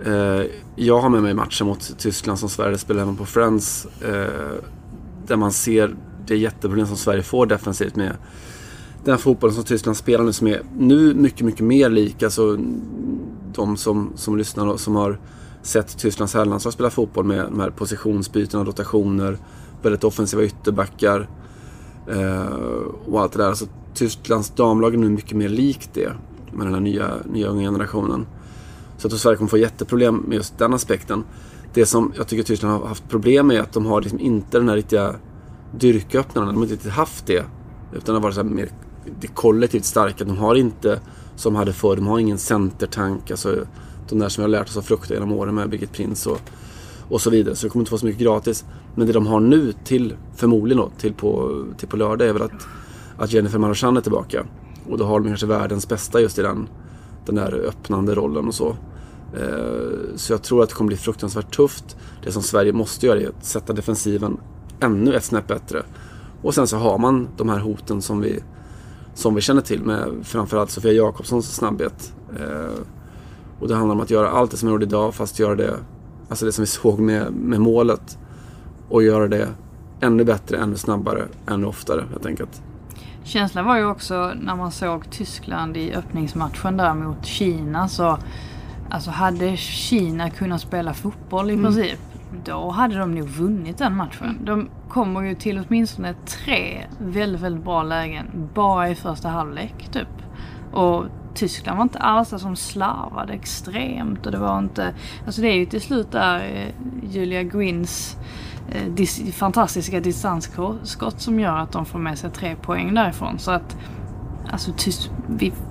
Eh, 0.06 0.46
jag 0.76 1.02
har 1.02 1.10
med 1.10 1.24
mig 1.24 1.34
matchen 1.34 1.68
mot 1.68 1.98
Tyskland 1.98 2.40
som 2.40 2.50
Sverige 2.50 2.78
spelar 2.78 3.00
hemma 3.00 3.18
på 3.18 3.26
Friends. 3.26 3.88
Eh, 4.02 4.64
där 5.28 5.36
man 5.36 5.52
ser 5.52 5.96
det 6.28 6.38
jätteproblem 6.38 6.88
som 6.88 6.98
Sverige 6.98 7.24
får 7.24 7.46
defensivt 7.46 7.96
med 7.96 8.16
den 9.04 9.18
fotbollen 9.18 9.56
som 9.56 9.64
Tyskland 9.64 9.98
spelar 9.98 10.26
nu 10.26 10.34
som 10.34 10.48
är 10.48 10.62
nu 10.78 11.14
mycket, 11.14 11.42
mycket 11.42 11.66
mer 11.66 11.90
lik. 11.90 12.24
Alltså 12.24 12.58
de 13.54 13.78
som, 13.78 14.12
som 14.16 14.38
lyssnar 14.38 14.68
och 14.68 14.80
som 14.80 14.96
har 14.96 15.20
sett 15.62 15.98
Tysklands 15.98 16.34
herrlandslag 16.34 16.74
spela 16.74 16.90
fotboll 16.90 17.26
med 17.26 17.46
de 17.46 17.60
här 17.60 17.70
positionsbytena 17.70 18.62
och 18.62 18.68
rotationer. 18.68 19.38
Väldigt 19.82 20.04
offensiva 20.04 20.44
ytterbackar. 20.44 21.30
Eh, 22.08 22.46
och 23.06 23.22
allt 23.22 23.32
det 23.32 23.40
där. 23.40 23.48
Alltså, 23.48 23.66
Tysklands 23.94 24.50
damlag 24.50 24.94
är 24.94 24.98
nu 24.98 25.10
mycket 25.10 25.38
mer 25.38 25.50
likt 25.50 25.90
det. 25.94 26.12
Med 26.52 26.68
den 26.68 26.74
här 26.74 26.82
nya, 26.82 27.10
nya 27.26 27.48
unga 27.48 27.72
generationen. 27.72 28.26
Så 29.02 29.06
jag 29.06 29.12
tror 29.12 29.20
Sverige 29.20 29.38
kommer 29.38 29.50
få 29.50 29.58
jätteproblem 29.58 30.16
med 30.16 30.36
just 30.36 30.58
den 30.58 30.74
aspekten. 30.74 31.24
Det 31.74 31.86
som 31.86 32.14
jag 32.18 32.28
tycker 32.28 32.44
Tyskland 32.44 32.82
har 32.82 32.88
haft 32.88 33.10
problem 33.10 33.48
med 33.48 33.58
är 33.58 33.62
att 33.62 33.74
de 33.74 33.86
har 33.86 34.02
liksom 34.02 34.20
inte 34.20 34.58
den 34.58 34.70
här 34.70 34.76
riktiga 34.76 35.16
dyrköppnaren. 35.80 36.48
De 36.48 36.56
har 36.56 36.64
inte 36.64 36.74
riktigt 36.74 36.92
haft 36.92 37.26
det. 37.26 37.46
Utan 37.94 38.16
det 38.16 38.20
har 38.20 38.20
varit 38.20 38.36
så 38.36 38.44
mer 38.44 38.70
det 39.20 39.28
kollektivt 39.28 39.86
starka. 39.86 40.24
De 40.24 40.38
har 40.38 40.56
inte, 40.56 41.00
som 41.36 41.56
hade 41.56 41.74
förr, 41.74 41.96
de 41.96 42.08
har 42.08 42.20
ingen 42.20 42.38
centertank. 42.38 43.32
Alltså, 43.32 43.56
de 44.10 44.20
där 44.20 44.30
som 44.30 44.42
vi 44.42 44.44
har 44.44 44.60
lärt 44.60 44.70
oss 44.70 44.78
att 44.78 44.86
frukta 44.86 45.14
genom 45.14 45.32
åren 45.32 45.56
med 45.56 45.70
Birgit 45.70 45.92
Prins 45.92 46.28
och, 46.28 46.40
och 47.10 47.22
så 47.22 47.30
vidare. 47.30 47.56
Så 47.56 47.66
det 47.66 47.70
kommer 47.70 47.82
inte 47.82 47.90
få 47.90 47.98
så 47.98 48.06
mycket 48.06 48.22
gratis. 48.22 48.66
Men 48.96 49.08
det 49.08 49.14
de 49.14 49.28
har 49.28 49.40
nu 49.40 49.74
till, 49.84 50.16
förmodligen 50.36 50.78
då, 50.78 50.92
till 50.98 51.14
på, 51.14 51.64
till 51.78 51.88
på 51.88 51.98
lördag 51.98 52.28
är 52.28 52.34
väl 52.34 52.42
att, 52.42 52.68
att 53.18 53.34
Jennifer 53.34 53.60
Marochan 53.60 53.98
är 53.98 54.02
tillbaka. 54.02 54.46
Och 54.90 54.98
då 54.98 55.06
har 55.06 55.20
de 55.20 55.28
kanske 55.28 55.46
världens 55.46 55.88
bästa 55.88 56.22
just 56.22 56.40
i 56.40 56.42
den, 56.42 56.68
den 57.26 57.36
där 57.36 57.54
öppnande 57.54 58.16
rollen 58.16 58.48
och 58.48 58.56
så. 58.56 58.76
Eh, 59.34 60.16
så 60.16 60.34
jag 60.34 60.42
tror 60.44 60.64
att 60.64 60.70
det 60.70 60.76
kommer 60.76 60.88
bli 60.88 60.98
fruktansvärt 60.98 61.56
tufft. 61.56 61.98
Det 62.24 62.32
som 62.32 62.42
Sverige 62.42 62.74
måste 62.74 63.06
göra 63.06 63.20
är 63.20 63.28
att 63.28 63.46
sätta 63.46 63.74
defensiven 63.74 64.38
ännu 64.80 65.16
ett 65.16 65.24
snäpp 65.24 65.48
bättre. 65.48 65.84
Och 66.42 66.56
sen 66.56 66.68
så 66.68 66.78
har 66.78 66.98
man 66.98 67.28
de 67.38 67.50
här 67.50 67.60
hoten 67.60 68.02
som 68.02 68.22
vi, 68.22 68.44
som 69.14 69.36
vi 69.36 69.42
känner 69.42 69.62
till 69.62 69.84
med 69.84 70.08
framförallt 70.24 70.70
Sofia 70.70 70.92
Jakobssons 70.92 71.56
snabbhet. 71.56 72.14
Eh, 72.40 72.82
och 73.60 73.68
det 73.68 73.76
handlar 73.76 73.96
om 73.96 74.02
att 74.02 74.10
göra 74.10 74.30
allt 74.30 74.52
det 74.52 74.58
som 74.58 74.68
är 74.68 74.74
gjort 74.74 74.84
idag 74.84 75.16
fast 75.16 75.40
göra 75.40 75.56
det, 75.56 75.78
alltså 76.30 76.46
det 76.46 76.52
som 76.52 76.62
vi 76.62 76.68
såg 76.68 77.00
med, 77.00 77.34
med 77.34 77.62
målet. 77.62 78.18
Och 78.90 79.04
göra 79.04 79.28
det 79.28 79.48
ännu 80.00 80.24
bättre, 80.24 80.58
ännu 80.58 80.76
snabbare, 80.76 81.28
ännu 81.48 81.68
oftare 81.68 82.06
helt 82.12 82.26
enkelt. 82.26 82.62
Känslan 83.24 83.66
var 83.66 83.78
ju 83.78 83.86
också 83.86 84.34
när 84.42 84.56
man 84.56 84.72
såg 84.72 85.12
Tyskland 85.12 85.78
i 85.78 85.94
öppningsmatchen 85.94 86.78
där 86.78 86.94
mot 86.94 87.26
Kina 87.26 87.88
så 87.88 88.18
Alltså 88.92 89.12
hade 89.12 89.58
Kina 89.58 90.30
kunnat 90.30 90.62
spela 90.62 90.94
fotboll 90.94 91.52
i 91.52 91.58
princip 91.58 92.00
då 92.46 92.70
hade 92.70 92.98
de 92.98 93.16
nog 93.16 93.28
vunnit 93.28 93.78
den 93.78 93.96
matchen. 93.96 94.40
De 94.44 94.70
kommer 94.90 95.22
ju 95.22 95.36
till 95.36 95.64
åtminstone 95.68 96.14
tre 96.14 96.88
väldigt, 97.00 97.42
väldigt 97.42 97.64
bra 97.64 97.84
lägen 97.84 98.50
bara 98.54 98.90
i 98.90 98.96
första 98.96 99.30
halvlek 99.30 99.90
typ. 99.92 100.08
Och 100.72 101.06
Tyskland 101.34 101.78
var 101.78 101.84
inte 101.84 102.00
alls 102.00 102.30
där 102.30 102.38
som 102.38 102.56
slarvade 102.56 103.34
extremt 103.34 104.26
och 104.26 104.32
det 104.32 104.38
var 104.38 104.60
inte... 104.60 104.94
Alltså 105.26 105.42
det 105.42 105.48
är 105.48 105.56
ju 105.56 105.66
till 105.66 105.82
slut 105.82 106.12
där 106.12 106.40
eh, 106.40 106.74
Julia 107.12 107.44
Gwynns 107.44 108.18
eh, 108.70 108.94
dis, 108.94 109.36
fantastiska 109.36 110.00
distansskott 110.00 111.22
som 111.22 111.40
gör 111.40 111.58
att 111.58 111.72
de 111.72 111.86
får 111.86 112.00
med 112.00 112.18
sig 112.18 112.32
tre 112.32 112.56
poäng 112.56 112.94
därifrån. 112.94 113.40
Så 113.40 113.52
att 113.52 113.78
alltså 114.52 114.72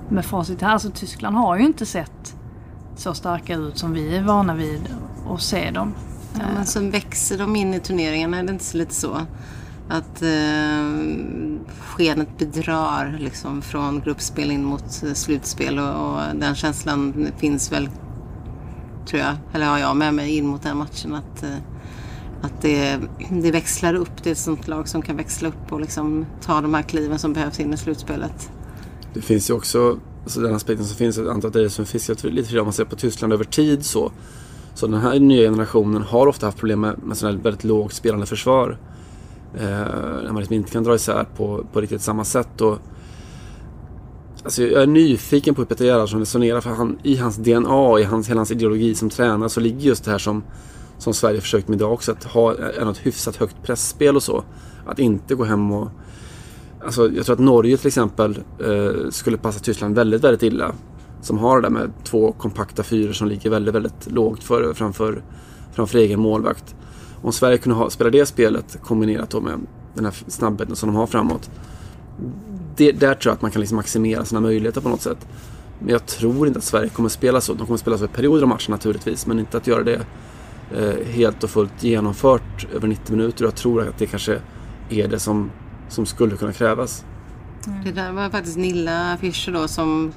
med 0.09 0.25
facit 0.25 0.61
här 0.61 0.77
så 0.77 0.89
Tyskland 0.89 1.35
har 1.35 1.57
ju 1.57 1.65
inte 1.65 1.85
sett 1.85 2.35
så 3.01 3.13
starka 3.13 3.55
ut 3.55 3.77
som 3.77 3.93
vi 3.93 4.15
är 4.15 4.23
vana 4.23 4.55
vid 4.55 4.81
att 5.29 5.41
se 5.41 5.71
dem. 5.71 5.93
Ja, 6.33 6.45
men 6.55 6.65
så 6.65 6.89
växer 6.89 7.37
de 7.37 7.55
in 7.55 7.73
i 7.73 7.79
turneringarna, 7.79 8.37
är 8.37 8.43
det 8.43 8.51
inte 8.51 8.63
så 8.63 8.77
lite 8.77 8.93
så? 8.93 9.17
Att 9.89 10.21
eh, 10.21 10.85
skenet 11.79 12.37
bedrar 12.37 13.17
liksom 13.19 13.61
från 13.61 13.99
gruppspel 14.01 14.51
in 14.51 14.63
mot 14.63 15.03
eh, 15.03 15.13
slutspel 15.13 15.79
och, 15.79 16.13
och 16.13 16.21
den 16.35 16.55
känslan 16.55 17.27
finns 17.37 17.71
väl, 17.71 17.89
tror 19.07 19.21
jag, 19.21 19.35
eller 19.53 19.65
har 19.65 19.77
jag 19.77 19.97
med 19.97 20.13
mig 20.13 20.37
in 20.37 20.47
mot 20.47 20.63
den 20.63 20.77
matchen. 20.77 21.15
Att, 21.15 21.43
eh, 21.43 21.57
att 22.41 22.61
det, 22.61 22.99
det 23.29 23.51
växlar 23.51 23.93
upp, 23.93 24.23
det 24.23 24.29
är 24.29 24.31
ett 24.31 24.37
sånt 24.37 24.67
lag 24.67 24.87
som 24.87 25.01
kan 25.01 25.17
växla 25.17 25.47
upp 25.47 25.71
och 25.71 25.81
liksom 25.81 26.25
ta 26.41 26.61
de 26.61 26.73
här 26.73 26.83
kliven 26.83 27.19
som 27.19 27.33
behövs 27.33 27.59
in 27.59 27.73
i 27.73 27.77
slutspelet. 27.77 28.51
Det 29.13 29.21
finns 29.21 29.49
ju 29.49 29.53
också 29.53 29.99
alltså 30.23 30.41
den 30.41 30.55
aspekten 30.55 30.85
som 30.85 30.97
finns, 30.97 31.17
jag 31.17 31.29
antar 31.29 31.47
att 31.47 31.53
det 31.53 31.63
är 31.63 31.69
som 31.69 31.85
fiskar 31.85 32.29
lite 32.29 32.49
för 32.49 32.59
om 32.59 32.65
man 32.65 32.73
ser 32.73 32.85
på 32.85 32.95
Tyskland 32.95 33.33
över 33.33 33.43
tid 33.43 33.85
så. 33.85 34.11
Så 34.73 34.87
den 34.87 35.01
här 35.01 35.19
nya 35.19 35.49
generationen 35.49 36.01
har 36.01 36.27
ofta 36.27 36.45
haft 36.45 36.57
problem 36.57 36.81
med, 36.81 37.03
med 37.03 37.17
sådana 37.17 37.37
här 37.37 37.43
väldigt 37.43 37.63
lågt 37.63 37.93
spelande 37.93 38.25
försvar. 38.25 38.77
Eh, 39.53 39.69
när 40.23 40.31
man 40.31 40.37
liksom 40.37 40.55
inte 40.55 40.71
kan 40.71 40.83
dra 40.83 40.95
isär 40.95 41.25
på, 41.35 41.65
på 41.73 41.81
riktigt 41.81 42.01
samma 42.01 42.23
sätt. 42.23 42.61
Och, 42.61 42.77
alltså 44.43 44.63
jag 44.63 44.83
är 44.83 44.87
nyfiken 44.87 45.55
på 45.55 45.61
hur 45.61 45.65
Peter 45.65 45.85
Gerhardsson 45.85 46.19
resonerar 46.19 46.61
för 46.61 46.69
han, 46.69 46.99
i 47.03 47.17
hans 47.17 47.37
DNA, 47.37 47.99
i 47.99 48.03
hans, 48.03 48.29
hela 48.29 48.39
hans 48.39 48.51
ideologi 48.51 48.95
som 48.95 49.09
tränare 49.09 49.49
så 49.49 49.59
ligger 49.59 49.79
just 49.79 50.05
det 50.05 50.11
här 50.11 50.17
som, 50.17 50.43
som 50.97 51.13
Sverige 51.13 51.41
försökt 51.41 51.67
med 51.67 51.75
idag 51.75 51.93
också. 51.93 52.11
Att 52.11 52.23
ha 52.23 52.55
något 52.83 52.97
hyfsat 52.97 53.35
högt 53.35 53.63
pressspel 53.63 54.15
och 54.15 54.23
så. 54.23 54.43
Att 54.85 54.99
inte 54.99 55.35
gå 55.35 55.43
hem 55.43 55.71
och 55.71 55.89
Alltså, 56.85 57.11
jag 57.11 57.25
tror 57.25 57.33
att 57.33 57.39
Norge 57.39 57.77
till 57.77 57.87
exempel 57.87 58.39
eh, 58.59 59.09
skulle 59.09 59.37
passa 59.37 59.59
Tyskland 59.59 59.95
väldigt, 59.95 60.23
väldigt 60.23 60.43
illa. 60.43 60.71
Som 61.21 61.37
har 61.37 61.61
det 61.61 61.61
där 61.61 61.69
med 61.69 61.91
två 62.03 62.31
kompakta 62.31 62.83
fyror 62.83 63.13
som 63.13 63.27
ligger 63.27 63.49
väldigt, 63.49 63.75
väldigt 63.75 64.11
lågt 64.11 64.43
för, 64.43 64.73
framför, 64.73 65.23
framför 65.73 65.99
egen 65.99 66.19
målvakt. 66.19 66.75
Om 67.21 67.31
Sverige 67.31 67.57
kunde 67.57 67.77
ha, 67.77 67.89
spela 67.89 68.09
det 68.09 68.25
spelet 68.25 68.77
kombinerat 68.83 69.29
då 69.29 69.41
med 69.41 69.59
den 69.93 70.05
här 70.05 70.13
snabbheten 70.27 70.75
som 70.75 70.89
de 70.89 70.95
har 70.95 71.07
framåt. 71.07 71.51
Det, 72.75 72.91
där 72.91 73.13
tror 73.13 73.29
jag 73.31 73.33
att 73.33 73.41
man 73.41 73.51
kan 73.51 73.59
liksom 73.59 73.75
maximera 73.75 74.25
sina 74.25 74.41
möjligheter 74.41 74.81
på 74.81 74.89
något 74.89 75.01
sätt. 75.01 75.27
Men 75.79 75.89
jag 75.89 76.05
tror 76.05 76.47
inte 76.47 76.59
att 76.59 76.65
Sverige 76.65 76.89
kommer 76.89 77.09
spela 77.09 77.41
så. 77.41 77.53
De 77.53 77.67
kommer 77.67 77.77
spela 77.77 77.97
så 77.97 78.05
i 78.05 78.07
perioder 78.07 78.41
av 78.41 78.47
matchen 78.47 78.71
naturligtvis. 78.71 79.27
Men 79.27 79.39
inte 79.39 79.57
att 79.57 79.67
göra 79.67 79.83
det 79.83 80.01
eh, 80.75 81.05
helt 81.05 81.43
och 81.43 81.49
fullt 81.49 81.83
genomfört 81.83 82.67
över 82.73 82.87
90 82.87 83.15
minuter. 83.15 83.45
Jag 83.45 83.55
tror 83.55 83.87
att 83.87 83.97
det 83.97 84.05
kanske 84.05 84.39
är 84.89 85.07
det 85.07 85.19
som 85.19 85.51
som 85.91 86.05
skulle 86.05 86.37
kunna 86.37 86.53
krävas. 86.53 87.05
Mm. 87.67 87.83
Det 87.83 87.91
där 87.91 88.11
var 88.11 88.29
faktiskt 88.29 88.57
Nilla 88.57 89.17
Fischer 89.21 89.51
då 89.51 89.67
som 89.67 90.13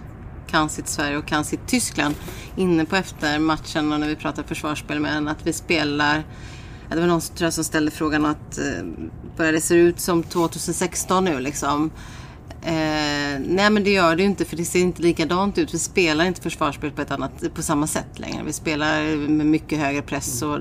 kan 0.46 0.68
sitt 0.68 0.88
Sverige 0.88 1.16
och 1.16 1.26
kan 1.26 1.44
sitt 1.44 1.66
Tyskland 1.66 2.14
inne 2.56 2.84
på 2.84 2.96
efter 2.96 3.38
matchen 3.38 3.92
och 3.92 4.00
när 4.00 4.08
vi 4.08 4.16
pratar 4.16 4.42
försvarsspel 4.42 5.00
med 5.00 5.12
henne. 5.12 5.30
att 5.30 5.46
vi 5.46 5.52
spelar 5.52 6.24
det 6.88 7.00
var 7.00 7.06
någon 7.06 7.20
tror 7.20 7.46
jag, 7.46 7.52
som 7.52 7.64
ställde 7.64 7.90
frågan 7.90 8.26
att 8.26 8.58
eh, 8.58 8.84
börjar 9.36 9.52
det 9.52 9.60
se 9.60 9.74
ut 9.74 10.00
som 10.00 10.22
2016 10.22 11.24
nu 11.24 11.40
liksom? 11.40 11.90
Eh, 12.62 13.40
nej 13.40 13.70
men 13.70 13.84
det 13.84 13.90
gör 13.90 14.16
det 14.16 14.22
ju 14.22 14.28
inte 14.28 14.44
för 14.44 14.56
det 14.56 14.64
ser 14.64 14.80
inte 14.80 15.02
likadant 15.02 15.58
ut. 15.58 15.74
Vi 15.74 15.78
spelar 15.78 16.24
inte 16.24 16.42
försvarsspel 16.42 16.90
på, 16.90 17.02
ett 17.02 17.10
annat, 17.10 17.54
på 17.54 17.62
samma 17.62 17.86
sätt 17.86 18.18
längre. 18.18 18.42
Vi 18.46 18.52
spelar 18.52 19.16
med 19.28 19.46
mycket 19.46 19.78
högre 19.78 20.02
press 20.02 20.42
och 20.42 20.58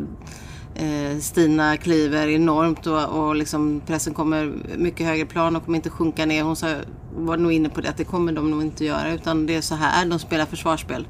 Stina 1.22 1.78
kliver 1.78 2.28
enormt 2.28 2.88
och, 2.88 3.04
och 3.04 3.36
liksom 3.36 3.82
pressen 3.86 4.14
kommer 4.14 4.54
mycket 4.78 5.08
högre 5.08 5.26
plan 5.26 5.56
och 5.56 5.66
kommer 5.66 5.76
inte 5.76 5.90
sjunka 5.90 6.26
ner. 6.26 6.44
Hon 6.44 6.56
sa, 6.56 6.68
var 7.16 7.38
nog 7.38 7.52
inne 7.52 7.70
på 7.70 7.82
det 7.82 7.90
att 7.90 7.98
det 7.98 8.04
kommer 8.04 8.32
de 8.32 8.52
nog 8.52 8.62
inte 8.62 8.86
göra 8.86 9.14
utan 9.14 9.46
det 9.46 9.56
är 9.56 9.62
så 9.62 9.76
här 9.76 10.06
de 10.06 10.20
spelar 10.20 10.46
försvarsspel. 10.46 11.08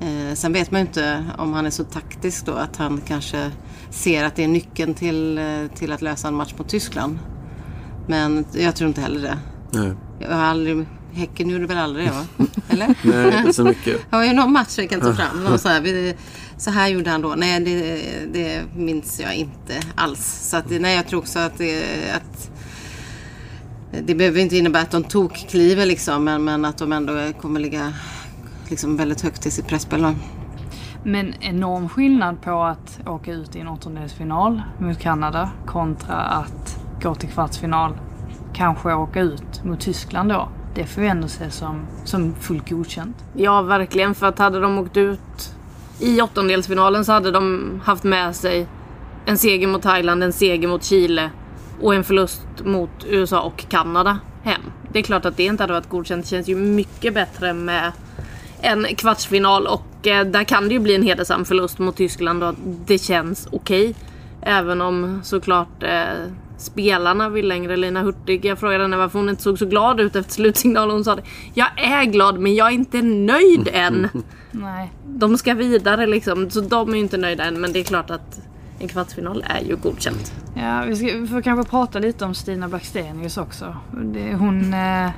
Eh, 0.00 0.34
sen 0.34 0.52
vet 0.52 0.70
man 0.70 0.80
ju 0.80 0.86
inte 0.86 1.24
om 1.38 1.52
han 1.52 1.66
är 1.66 1.70
så 1.70 1.84
taktisk 1.84 2.46
då 2.46 2.52
att 2.52 2.76
han 2.76 3.00
kanske 3.00 3.50
ser 3.90 4.24
att 4.24 4.36
det 4.36 4.44
är 4.44 4.48
nyckeln 4.48 4.94
till, 4.94 5.38
eh, 5.38 5.44
till 5.74 5.92
att 5.92 6.02
lösa 6.02 6.28
en 6.28 6.34
match 6.34 6.54
mot 6.58 6.68
Tyskland. 6.68 7.18
Men 8.06 8.44
jag 8.52 8.76
tror 8.76 8.88
inte 8.88 9.00
heller 9.00 9.20
det. 9.20 9.38
Nej. 9.70 9.92
Jag 10.18 10.36
har 10.36 10.44
aldrig, 10.44 10.86
Häcken 11.12 11.50
gjorde 11.50 11.66
väl 11.66 11.78
aldrig 11.78 12.06
det 12.06 12.12
va? 12.12 12.26
Eller? 12.68 12.94
Nej, 13.02 13.38
inte 13.38 13.52
så 13.52 13.64
mycket. 13.64 14.00
Var 14.12 14.24
ju 14.24 14.32
någon 14.32 14.52
match 14.52 14.78
jag 14.78 14.90
kan 14.90 15.00
ta 15.00 15.14
fram. 15.14 15.44
Någon 15.44 15.58
så, 15.58 15.68
här, 15.68 15.80
vi, 15.80 16.14
så 16.56 16.70
här 16.70 16.88
gjorde 16.88 17.10
han 17.10 17.22
då. 17.22 17.34
Nej, 17.36 17.60
det, 17.60 18.00
det 18.32 18.62
minns 18.76 19.20
jag 19.20 19.34
inte 19.34 19.80
alls. 19.94 20.48
Så 20.50 20.56
att, 20.56 20.70
nej, 20.70 20.96
jag 20.96 21.08
tror 21.08 21.20
också 21.20 21.38
att 21.38 21.58
det, 21.58 21.84
att 22.14 22.50
det 24.06 24.14
behöver 24.14 24.40
inte 24.40 24.56
innebära 24.56 24.82
att 24.82 24.90
de 24.90 25.04
tokkliver 25.04 25.86
liksom. 25.86 26.24
Men, 26.24 26.44
men 26.44 26.64
att 26.64 26.78
de 26.78 26.92
ändå 26.92 27.32
kommer 27.40 27.60
ligga 27.60 27.92
liksom 28.68 28.96
väldigt 28.96 29.20
högt 29.20 29.46
i 29.46 29.50
sitt 29.50 29.66
presspel. 29.66 30.14
Men 31.04 31.34
enorm 31.40 31.88
skillnad 31.88 32.42
på 32.42 32.62
att 32.62 33.00
åka 33.06 33.32
ut 33.32 33.56
i 33.56 33.60
en 33.60 33.68
åttondelsfinal 33.68 34.62
mot 34.78 34.98
Kanada 34.98 35.50
kontra 35.66 36.14
att 36.14 36.84
gå 37.02 37.14
till 37.14 37.28
kvartsfinal. 37.28 37.92
Kanske 38.54 38.94
åka 38.94 39.20
ut 39.20 39.64
mot 39.64 39.80
Tyskland 39.80 40.28
då. 40.28 40.48
Det 40.78 40.86
får 40.86 41.00
vi 41.00 41.08
ändå 41.08 41.28
se 41.28 41.50
som, 41.50 41.86
som 42.04 42.34
fullt 42.34 42.68
godkänt. 42.68 43.16
Ja, 43.34 43.62
verkligen. 43.62 44.14
För 44.14 44.26
att 44.26 44.38
hade 44.38 44.60
de 44.60 44.78
åkt 44.78 44.96
ut 44.96 45.54
i 46.00 46.20
åttondelsfinalen 46.20 47.04
så 47.04 47.12
hade 47.12 47.30
de 47.30 47.70
haft 47.84 48.04
med 48.04 48.36
sig 48.36 48.66
en 49.26 49.38
seger 49.38 49.66
mot 49.66 49.82
Thailand, 49.82 50.22
en 50.22 50.32
seger 50.32 50.68
mot 50.68 50.84
Chile 50.84 51.30
och 51.80 51.94
en 51.94 52.04
förlust 52.04 52.46
mot 52.64 52.90
USA 53.08 53.40
och 53.40 53.64
Kanada 53.68 54.18
hem. 54.42 54.60
Det 54.92 54.98
är 54.98 55.02
klart 55.02 55.24
att 55.24 55.36
det 55.36 55.44
inte 55.44 55.62
hade 55.62 55.72
varit 55.72 55.88
godkänt. 55.88 56.24
Det 56.24 56.30
känns 56.30 56.48
ju 56.48 56.56
mycket 56.56 57.14
bättre 57.14 57.52
med 57.52 57.92
en 58.60 58.84
kvartsfinal 58.84 59.66
och 59.66 60.06
eh, 60.06 60.26
där 60.26 60.44
kan 60.44 60.68
det 60.68 60.74
ju 60.74 60.80
bli 60.80 60.94
en 60.94 61.02
hedersam 61.02 61.44
förlust 61.44 61.78
mot 61.78 61.96
Tyskland 61.96 62.44
och 62.44 62.54
det 62.86 62.98
känns 62.98 63.48
okej. 63.52 63.94
Även 64.42 64.80
om 64.80 65.20
såklart 65.24 65.82
eh, 65.82 66.32
spelarna 66.58 67.28
vill 67.28 67.48
längre. 67.48 67.76
Lina 67.76 68.02
Hurtig, 68.02 68.44
jag 68.44 68.58
frågade 68.58 68.84
henne 68.84 68.96
varför 68.96 69.18
hon 69.18 69.28
inte 69.28 69.42
såg 69.42 69.58
så 69.58 69.66
glad 69.66 70.00
ut 70.00 70.16
efter 70.16 70.32
slutsignalen. 70.32 70.90
Hon 70.90 71.04
sa 71.04 71.16
det. 71.16 71.22
Jag 71.54 71.68
är 71.76 72.04
glad 72.04 72.38
men 72.38 72.54
jag 72.54 72.66
är 72.68 72.72
inte 72.72 73.02
nöjd 73.02 73.68
än. 73.72 74.08
Nej. 74.50 74.92
De 75.06 75.38
ska 75.38 75.54
vidare 75.54 76.06
liksom. 76.06 76.50
Så 76.50 76.60
de 76.60 76.90
är 76.90 76.94
ju 76.94 77.00
inte 77.00 77.16
nöjda 77.16 77.44
än. 77.44 77.60
Men 77.60 77.72
det 77.72 77.78
är 77.78 77.84
klart 77.84 78.10
att 78.10 78.40
en 78.78 78.88
kvartsfinal 78.88 79.44
är 79.46 79.64
ju 79.64 79.76
godkänt. 79.76 80.32
Ja, 80.54 80.84
vi, 80.86 80.96
ska, 80.96 81.06
vi 81.06 81.26
får 81.26 81.42
kanske 81.42 81.70
prata 81.70 81.98
lite 81.98 82.24
om 82.24 82.34
Stina 82.34 82.68
Blackstenius 82.68 83.36
också. 83.36 83.76
Det, 84.04 84.34
hon, 84.34 84.74
eh, 84.74 85.10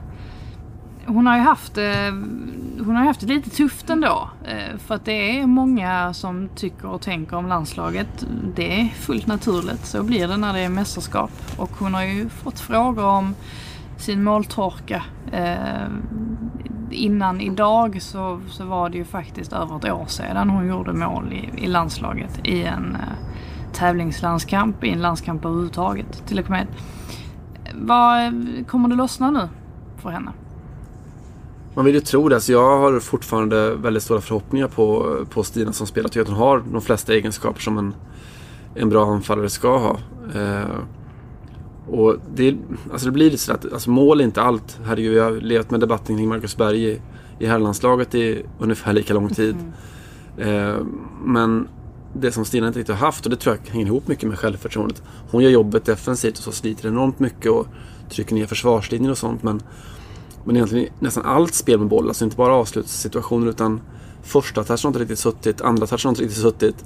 hon 1.07 1.26
har 1.26 1.37
ju 1.37 1.42
haft, 1.42 1.78
eh, 1.78 2.12
hon 2.85 2.97
har 2.97 3.04
haft 3.04 3.21
det 3.21 3.26
lite 3.26 3.50
tufft 3.50 3.90
ändå. 3.90 4.30
Eh, 4.45 4.78
för 4.78 4.95
att 4.95 5.04
det 5.04 5.40
är 5.40 5.47
många 5.47 6.14
som 6.14 6.49
tycker 6.57 6.88
och 6.88 7.00
tänker 7.00 7.37
om 7.37 7.47
landslaget. 7.47 8.26
Det 8.54 8.80
är 8.80 8.87
fullt 8.88 9.26
naturligt. 9.26 9.87
Så 9.87 10.02
blir 10.02 10.28
det 10.28 10.37
när 10.37 10.52
det 10.52 10.61
är 10.61 10.69
mästerskap. 10.69 11.30
Och 11.57 11.71
hon 11.78 11.95
har 11.95 12.02
ju 12.02 12.28
fått 12.28 12.61
frågor 12.61 13.04
om 13.04 13.35
sin 13.97 14.25
måltorka. 14.25 15.02
Eh, 15.33 15.88
innan 16.90 17.40
idag 17.40 18.02
så, 18.02 18.40
så 18.49 18.64
var 18.64 18.88
det 18.88 18.99
ju 18.99 19.04
faktiskt 19.04 19.52
över 19.52 19.76
ett 19.76 19.92
år 19.92 20.07
sedan 20.07 20.50
hon 20.50 20.69
gjorde 20.69 20.92
mål 20.92 21.33
i, 21.33 21.64
i 21.64 21.66
landslaget 21.66 22.40
i 22.45 22.64
en 22.64 22.97
eh, 22.97 23.26
tävlingslandskamp, 23.73 24.85
i 24.85 24.90
en 24.90 25.02
landskamp 25.02 25.45
överhuvudtaget 25.45 26.26
till 26.26 26.38
och 26.38 26.50
med. 26.50 26.66
Vad, 27.75 28.33
kommer 28.66 28.88
det 28.88 28.95
lossna 28.95 29.30
nu 29.30 29.49
för 29.99 30.11
henne? 30.11 30.33
Man 31.74 31.84
vill 31.84 31.94
ju 31.94 32.00
tro 32.00 32.28
det. 32.28 32.40
Så 32.40 32.52
jag 32.52 32.78
har 32.78 33.00
fortfarande 33.00 33.74
väldigt 33.74 34.02
stora 34.02 34.20
förhoppningar 34.20 34.68
på, 34.68 35.16
på 35.30 35.42
Stina 35.42 35.72
som 35.72 35.86
spelar. 35.86 36.04
Jag 36.04 36.12
tycker 36.12 36.22
att 36.22 36.28
hon 36.28 36.36
har 36.36 36.62
de 36.72 36.82
flesta 36.82 37.14
egenskaper 37.14 37.60
som 37.60 37.78
en, 37.78 37.94
en 38.74 38.88
bra 38.88 39.06
anfallare 39.06 39.50
ska 39.50 39.78
ha. 39.78 39.98
Eh, 40.34 40.78
och 41.86 42.16
det, 42.34 42.56
alltså 42.92 43.06
det 43.06 43.12
blir 43.12 43.30
lite 43.30 43.42
så 43.42 43.52
att 43.52 43.72
alltså 43.72 43.90
mål 43.90 44.20
är 44.20 44.24
inte 44.24 44.42
allt. 44.42 44.78
Herregud, 44.84 45.16
jag 45.16 45.24
har 45.24 45.32
levt 45.32 45.70
med 45.70 45.80
debatten 45.80 46.16
kring 46.16 46.28
Marcus 46.28 46.56
Berg 46.56 46.84
i, 46.84 47.00
i 47.38 47.46
herrlandslaget 47.46 48.14
i 48.14 48.42
ungefär 48.58 48.92
lika 48.92 49.14
lång 49.14 49.28
tid. 49.28 49.56
Eh, 50.38 50.76
men 51.24 51.68
det 52.12 52.32
som 52.32 52.44
Stina 52.44 52.66
inte 52.66 52.78
riktigt 52.78 52.96
har 52.96 53.06
haft 53.06 53.24
och 53.24 53.30
det 53.30 53.36
tror 53.36 53.56
jag 53.56 53.72
hänger 53.72 53.86
ihop 53.86 54.08
mycket 54.08 54.28
med 54.28 54.38
självförtroendet. 54.38 55.02
Hon 55.30 55.42
gör 55.42 55.50
jobbet 55.50 55.84
defensivt 55.84 56.38
och 56.38 56.44
så 56.44 56.52
sliter 56.52 56.88
enormt 56.88 57.18
mycket 57.18 57.52
och 57.52 57.66
trycker 58.10 58.34
ner 58.34 58.46
försvarslinjer 58.46 59.10
och 59.10 59.18
sånt. 59.18 59.42
Men, 59.42 59.62
men 60.44 60.56
egentligen 60.56 60.92
nästan 60.99 61.25
allt 61.25 61.54
spel 61.54 61.78
med 61.78 61.88
boll, 61.88 62.09
alltså 62.09 62.25
inte 62.25 62.37
bara 62.37 62.54
avslutssituationer 62.54 63.47
utan 63.47 63.80
första 64.23 64.64
touchen 64.64 64.78
har 64.82 64.88
inte 64.88 64.99
riktigt 64.99 65.18
suttit, 65.18 65.61
andra 65.61 65.87
touchen 65.87 66.09
har 66.09 66.11
inte 66.11 66.23
riktigt 66.23 66.42
suttit. 66.42 66.85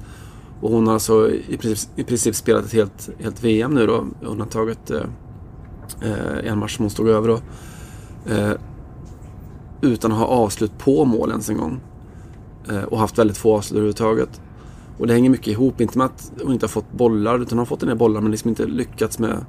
Och 0.60 0.70
hon 0.70 0.86
har 0.86 0.94
alltså 0.94 1.30
i 1.30 1.56
princip, 1.56 1.90
i 1.96 2.04
princip 2.04 2.34
spelat 2.34 2.64
ett 2.64 2.72
helt, 2.72 3.10
helt 3.18 3.44
VM 3.44 3.74
nu 3.74 3.86
då, 3.86 4.04
undantaget 4.22 4.90
eh, 4.90 5.02
eh, 6.00 6.50
en 6.50 6.58
match 6.58 6.76
som 6.76 6.82
hon 6.82 6.90
stod 6.90 7.08
över 7.08 7.28
då. 7.28 7.40
Eh, 8.32 8.52
utan 9.80 10.12
att 10.12 10.18
ha 10.18 10.26
avslut 10.26 10.78
på 10.78 11.04
mål 11.04 11.30
ens 11.30 11.50
en 11.50 11.56
gång. 11.56 11.80
Eh, 12.70 12.82
och 12.82 12.98
haft 12.98 13.18
väldigt 13.18 13.36
få 13.36 13.56
avslut 13.56 13.76
överhuvudtaget. 13.76 14.40
Och 14.98 15.06
det 15.06 15.12
hänger 15.12 15.30
mycket 15.30 15.46
ihop, 15.46 15.80
inte 15.80 15.98
med 15.98 16.04
att 16.04 16.32
hon 16.42 16.52
inte 16.52 16.64
har 16.64 16.68
fått 16.68 16.92
bollar, 16.92 17.38
utan 17.38 17.48
hon 17.50 17.58
har 17.58 17.66
fått 17.66 17.82
en 17.82 17.88
del 17.88 17.98
bollar 17.98 18.20
men 18.20 18.30
liksom 18.30 18.48
inte 18.48 18.66
lyckats 18.66 19.18
med, 19.18 19.44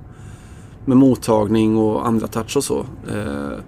med 0.86 0.98
mottagning 0.98 1.78
och 1.78 2.08
andra 2.08 2.28
touch 2.28 2.58
och 2.58 2.64
så. 2.64 2.86
Eh, 3.08 3.60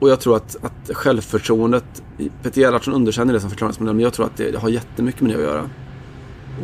och 0.00 0.10
jag 0.10 0.20
tror 0.20 0.36
att, 0.36 0.56
att 0.62 0.96
självförtroendet, 0.96 2.02
Peter 2.42 2.60
Gerhardsson 2.60 2.94
underkänner 2.94 3.32
det 3.32 3.40
som 3.40 3.50
förklaringsmodell, 3.50 3.94
men 3.94 4.02
jag 4.02 4.12
tror 4.12 4.26
att 4.26 4.36
det 4.36 4.56
har 4.56 4.68
jättemycket 4.68 5.20
med 5.20 5.30
det 5.30 5.36
att 5.36 5.42
göra. 5.42 5.70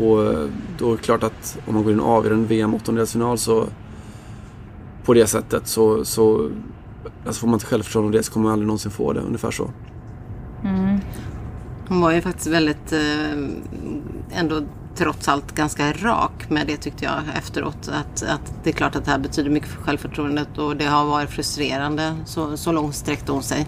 Och 0.00 0.24
eh, 0.24 0.48
då 0.78 0.92
är 0.92 0.96
det 0.96 1.02
klart 1.02 1.22
att 1.22 1.58
om 1.66 1.74
man 1.74 1.82
går 1.82 1.92
in 1.92 2.00
och 2.00 2.10
avgör 2.10 2.32
en 2.32 2.46
VM 2.46 2.74
åttondelsfinal 2.74 3.38
så 3.38 3.66
på 5.04 5.14
det 5.14 5.26
sättet 5.26 5.68
så, 5.68 6.04
så 6.04 6.50
alltså 7.26 7.40
får 7.40 7.48
man 7.48 7.54
inte 7.54 7.66
självförtroende 7.66 8.06
av 8.06 8.12
det 8.12 8.22
så 8.22 8.32
kommer 8.32 8.44
man 8.44 8.52
aldrig 8.52 8.66
någonsin 8.66 8.90
få 8.90 9.12
det. 9.12 9.20
Ungefär 9.20 9.50
så. 9.50 9.70
Mm. 10.64 10.98
Hon 11.88 12.00
var 12.00 12.12
ju 12.12 12.20
faktiskt 12.20 12.46
väldigt, 12.46 12.92
eh, 12.92 14.38
ändå 14.38 14.62
trots 14.96 15.28
allt 15.28 15.54
ganska 15.54 15.92
rak 15.92 16.50
med 16.50 16.66
det 16.66 16.76
tyckte 16.76 17.04
jag 17.04 17.22
efteråt. 17.36 17.88
Att, 17.88 18.22
att 18.22 18.54
det 18.64 18.70
är 18.70 18.74
klart 18.74 18.96
att 18.96 19.04
det 19.04 19.10
här 19.10 19.18
betyder 19.18 19.50
mycket 19.50 19.68
för 19.68 19.82
självförtroendet 19.82 20.58
och 20.58 20.76
det 20.76 20.84
har 20.84 21.04
varit 21.04 21.30
frustrerande. 21.30 22.16
Så, 22.26 22.56
så 22.56 22.72
långt 22.72 22.94
sträckte 22.94 23.32
hon 23.32 23.42
sig. 23.42 23.66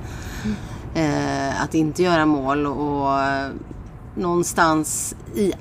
Eh, 0.94 1.62
att 1.62 1.74
inte 1.74 2.02
göra 2.02 2.26
mål 2.26 2.66
och 2.66 3.20
eh, 3.22 3.50
någonstans 4.14 5.14
i 5.34 5.52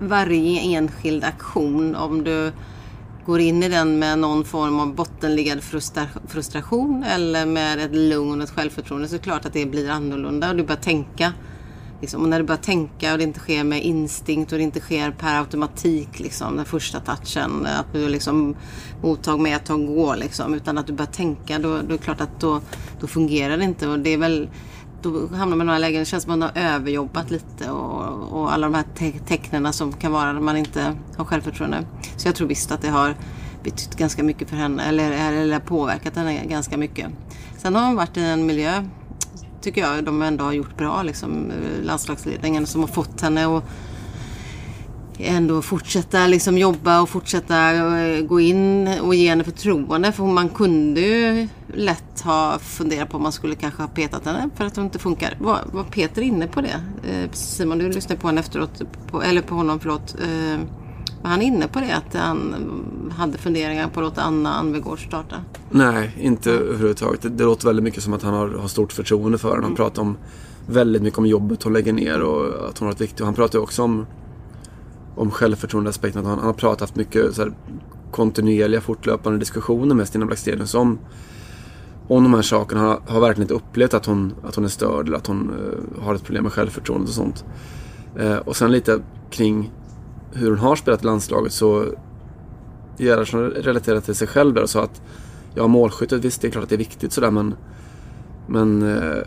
varje 0.00 0.60
enskild 0.60 1.24
aktion 1.24 1.96
om 1.96 2.24
du 2.24 2.52
går 3.26 3.40
in 3.40 3.62
i 3.62 3.68
den 3.68 3.98
med 3.98 4.18
någon 4.18 4.44
form 4.44 4.80
av 4.80 4.94
bottenliggande 4.94 5.62
frustra 5.62 6.06
frustration 6.28 7.04
eller 7.04 7.46
med 7.46 7.78
ett 7.78 7.94
lugn 7.94 8.40
och 8.40 8.48
ett 8.48 8.54
självförtroende 8.54 9.08
så 9.08 9.14
är 9.14 9.18
det 9.18 9.24
klart 9.24 9.44
att 9.46 9.52
det 9.52 9.66
blir 9.66 9.90
annorlunda 9.90 10.50
och 10.50 10.56
du 10.56 10.62
börjar 10.62 10.80
tänka. 10.80 11.32
Liksom, 12.00 12.22
och 12.22 12.28
när 12.28 12.38
du 12.38 12.44
börjar 12.44 12.62
tänka 12.62 13.12
och 13.12 13.18
det 13.18 13.24
inte 13.24 13.40
sker 13.40 13.64
med 13.64 13.84
instinkt 13.84 14.52
och 14.52 14.58
det 14.58 14.64
inte 14.64 14.80
sker 14.80 15.10
per 15.10 15.38
automatik 15.38 16.20
liksom, 16.20 16.56
den 16.56 16.64
första 16.64 17.00
touchen. 17.00 17.66
Att 17.66 17.92
du 17.92 18.08
liksom 18.08 18.56
mottag 19.02 19.40
med, 19.40 19.64
tag, 19.64 19.86
gå 19.86 20.14
liksom. 20.14 20.54
Utan 20.54 20.78
att 20.78 20.86
du 20.86 20.92
börjar 20.92 21.12
tänka 21.12 21.58
då, 21.58 21.68
då 21.68 21.78
är 21.78 21.82
det 21.82 21.98
klart 21.98 22.20
att 22.20 22.40
då, 22.40 22.60
då 23.00 23.06
fungerar 23.06 23.56
det 23.56 23.64
inte. 23.64 23.88
Och 23.88 23.98
det 23.98 24.10
är 24.10 24.18
väl 24.18 24.48
då 25.02 25.26
hamnar 25.26 25.56
man 25.56 25.60
i 25.60 25.66
några 25.66 25.78
lägen, 25.78 26.00
det 26.00 26.04
känns 26.04 26.22
som 26.22 26.32
att 26.32 26.38
man 26.38 26.50
har 26.54 26.62
överjobbat 26.74 27.30
lite 27.30 27.70
och, 27.70 28.40
och 28.40 28.52
alla 28.52 28.66
de 28.66 28.74
här 28.74 28.84
te 28.94 29.12
tecknen 29.12 29.72
som 29.72 29.92
kan 29.92 30.12
vara 30.12 30.32
när 30.32 30.40
man 30.40 30.56
inte 30.56 30.96
har 31.16 31.24
självförtroende. 31.24 31.86
Så 32.16 32.28
jag 32.28 32.34
tror 32.34 32.48
visst 32.48 32.72
att 32.72 32.82
det 32.82 32.88
har 32.88 33.14
betytt 33.62 33.96
ganska 33.96 34.22
mycket 34.22 34.48
för 34.48 34.56
henne, 34.56 34.82
eller, 34.82 35.10
eller 35.10 35.58
påverkat 35.58 36.16
henne 36.16 36.44
ganska 36.44 36.76
mycket. 36.76 37.06
Sen 37.58 37.74
har 37.74 37.86
hon 37.86 37.96
varit 37.96 38.16
i 38.16 38.20
en 38.20 38.46
miljö, 38.46 38.84
tycker 39.60 39.80
jag, 39.80 40.04
de 40.04 40.22
ändå 40.22 40.44
har 40.44 40.52
gjort 40.52 40.76
bra, 40.76 41.02
liksom, 41.02 41.50
eh, 41.50 41.84
landslagsledningen 41.84 42.66
som 42.66 42.80
har 42.80 42.88
fått 42.88 43.20
henne 43.20 43.46
och 43.46 43.64
ändå 45.18 45.62
fortsätta 45.62 46.26
liksom 46.26 46.58
jobba 46.58 47.00
och 47.00 47.08
fortsätta 47.08 47.72
eh, 47.72 48.20
gå 48.22 48.40
in 48.40 48.88
och 49.02 49.14
ge 49.14 49.28
henne 49.28 49.44
förtroende. 49.44 50.12
För 50.12 50.24
man 50.24 50.48
kunde 50.48 51.00
ju 51.00 51.48
lätt 51.74 52.20
ha 52.20 52.58
funderat 52.58 53.10
på 53.10 53.16
om 53.16 53.22
man 53.22 53.32
skulle 53.32 53.54
kanske 53.54 53.82
ha 53.82 53.88
petat 53.88 54.24
henne 54.24 54.50
för 54.56 54.64
att 54.64 54.76
hon 54.76 54.84
inte 54.84 54.98
funkar. 54.98 55.36
Var, 55.40 55.58
var 55.72 55.84
Peter 55.84 56.22
inne 56.22 56.46
på 56.46 56.60
det? 56.60 56.80
Eh, 57.10 57.30
Simon, 57.32 57.78
du 57.78 57.92
lyssnade 57.92 58.20
på 58.20 58.28
honom 58.28 58.38
efteråt, 58.38 58.82
på, 59.10 59.22
eller 59.22 59.42
på 59.42 59.54
honom, 59.54 59.80
förlåt. 59.80 60.16
Eh, 60.20 60.60
var 61.22 61.30
han 61.30 61.42
inne 61.42 61.68
på 61.68 61.80
det? 61.80 61.96
Att 61.96 62.14
han 62.14 62.54
hade 63.16 63.38
funderingar 63.38 63.88
på 63.88 64.00
att 64.00 64.04
låta 64.04 64.22
Anna 64.22 64.54
Anvegård 64.54 65.06
starta? 65.06 65.36
Nej, 65.70 66.16
inte 66.20 66.50
överhuvudtaget. 66.50 67.22
Det, 67.22 67.28
det 67.28 67.44
låter 67.44 67.66
väldigt 67.66 67.84
mycket 67.84 68.02
som 68.02 68.12
att 68.12 68.22
han 68.22 68.34
har, 68.34 68.48
har 68.48 68.68
stort 68.68 68.92
förtroende 68.92 69.38
för 69.38 69.50
henne. 69.52 69.62
Han 69.62 69.76
pratar 69.76 70.02
om 70.02 70.16
väldigt 70.66 71.02
mycket 71.02 71.18
om 71.18 71.26
jobbet 71.26 71.62
hon 71.62 71.72
lägger 71.72 71.92
ner 71.92 72.20
och 72.20 72.68
att 72.68 72.78
hon 72.78 72.86
har 72.86 72.92
varit 72.92 73.00
viktig. 73.00 73.24
Han 73.24 73.34
pratar 73.34 73.58
också 73.58 73.82
om 73.82 74.06
om 75.20 75.30
självförtroendeaspekten. 75.30 76.26
Han, 76.26 76.38
han 76.38 76.46
har 76.46 76.52
pratat 76.52 76.96
mycket 76.96 77.34
så 77.34 77.42
här, 77.42 77.52
kontinuerliga 78.10 78.80
fortlöpande 78.80 79.38
diskussioner 79.38 79.94
med 79.94 80.08
Stina 80.08 80.26
Blackstenius 80.26 80.74
om, 80.74 80.98
om 82.08 82.22
de 82.22 82.34
här 82.34 82.42
sakerna. 82.42 82.80
Han 82.80 82.88
har, 82.88 83.00
har 83.06 83.20
verkligen 83.20 83.44
inte 83.44 83.54
upplevt 83.54 83.94
att 83.94 84.06
hon, 84.06 84.34
att 84.44 84.54
hon 84.54 84.64
är 84.64 84.68
störd 84.68 85.06
eller 85.06 85.16
att 85.16 85.26
hon 85.26 85.50
uh, 85.50 86.04
har 86.04 86.14
ett 86.14 86.24
problem 86.24 86.42
med 86.42 86.52
självförtroendet 86.52 87.08
och 87.08 87.14
sånt. 87.14 87.44
Uh, 88.20 88.36
och 88.36 88.56
sen 88.56 88.72
lite 88.72 89.00
kring 89.30 89.70
hur 90.32 90.48
hon 90.48 90.58
har 90.58 90.76
spelat 90.76 91.02
i 91.02 91.06
landslaget 91.06 91.52
så 91.52 91.84
Gerhardsson 92.96 93.50
relaterade 93.50 94.00
till 94.00 94.14
sig 94.14 94.28
själv 94.28 94.54
där 94.54 94.62
och 94.62 94.70
sa 94.70 94.82
att 94.82 95.02
ja, 95.54 95.66
målskyttet, 95.66 96.24
visst 96.24 96.40
det 96.40 96.48
är 96.48 96.50
klart 96.50 96.64
att 96.64 96.68
det 96.70 96.76
är 96.76 96.78
viktigt 96.78 97.12
sådär 97.12 97.30
men 97.30 97.54
men 98.46 98.82
eh, 98.82 99.22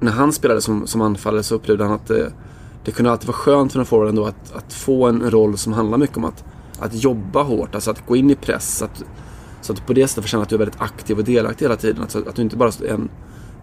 när 0.00 0.12
han 0.12 0.32
spelade 0.32 0.60
som, 0.60 0.86
som 0.86 1.00
anfallare 1.00 1.42
så 1.42 1.54
upplevde 1.54 1.84
han 1.84 1.92
att 1.92 2.10
eh, 2.10 2.26
det 2.84 2.90
kunde 2.90 3.10
alltid 3.10 3.26
vara 3.26 3.36
skönt 3.36 3.72
för 3.72 3.80
en 3.80 3.86
forward 3.86 4.08
ändå 4.08 4.24
att, 4.24 4.52
att 4.56 4.72
få 4.72 5.06
en 5.06 5.30
roll 5.30 5.58
som 5.58 5.72
handlar 5.72 5.98
mycket 5.98 6.16
om 6.16 6.24
att, 6.24 6.44
att 6.78 7.04
jobba 7.04 7.42
hårt, 7.42 7.74
alltså 7.74 7.90
att 7.90 8.06
gå 8.06 8.16
in 8.16 8.30
i 8.30 8.34
press. 8.34 8.82
Att, 8.82 9.04
så 9.60 9.72
att 9.72 9.78
du 9.78 9.84
på 9.84 9.92
det 9.92 10.08
sättet 10.08 10.24
får 10.24 10.28
känna 10.28 10.42
att 10.42 10.48
du 10.48 10.54
är 10.54 10.58
väldigt 10.58 10.80
aktiv 10.80 11.18
och 11.18 11.24
delaktig 11.24 11.64
hela 11.64 11.76
tiden. 11.76 12.02
Alltså 12.02 12.18
att 12.28 12.36
du 12.36 12.42
inte 12.42 12.56
bara 12.56 12.68
är 12.68 12.94
en, 12.94 13.10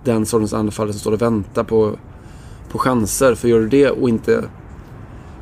den 0.04 0.26
sortens 0.26 0.54
anfallare 0.54 0.94
som 0.94 1.00
står 1.00 1.12
och 1.12 1.22
väntar 1.22 1.64
på, 1.64 1.96
på 2.72 2.78
chanser. 2.78 3.36
För 3.36 3.48
gör 3.48 3.60
du 3.60 3.68
det 3.68 3.90
och 3.90 4.10
inte 4.10 4.44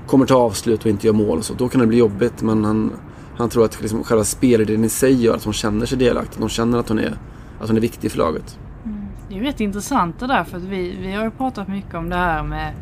kommer 0.08 0.26
ta 0.26 0.36
avslut 0.36 0.86
och 0.86 0.92
inte 0.92 1.08
gör 1.08 1.14
mål 1.14 1.38
och 1.38 1.46
så, 1.46 1.54
då 1.54 1.70
kan 1.70 1.82
det 1.82 1.88
bli 1.88 1.98
jobbigt. 1.98 2.42
Men 2.42 2.66
han, 2.66 2.94
han 3.38 3.50
tror 3.50 3.66
att 3.66 3.82
liksom 3.82 4.04
själva 4.04 4.24
spelidén 4.24 4.84
i 4.84 4.90
sig 4.90 5.24
gör 5.24 5.36
att 5.36 5.44
hon 5.44 5.54
känner 5.54 5.86
sig 5.86 5.98
delaktig. 5.98 6.40
De 6.40 6.50
känner 6.50 6.78
att 6.78 6.90
hon 6.90 7.00
är, 7.00 7.14
att 7.60 7.68
hon 7.68 7.78
är 7.78 7.82
viktig 7.82 8.12
för 8.12 8.18
laget. 8.18 8.60
Mm. 8.86 9.06
Det 9.28 9.36
är 9.36 9.40
ju 9.40 9.44
rätt 9.44 9.60
intressant 9.60 10.20
det 10.20 10.28
där 10.28 10.44
för 10.44 10.58
att 10.58 10.64
vi, 10.64 10.98
vi 11.02 11.14
har 11.14 11.24
ju 11.24 11.32
pratat 11.32 11.68
mycket 11.68 11.96
om 11.96 12.10
det 12.10 12.16
här 12.16 12.44
med 12.44 12.74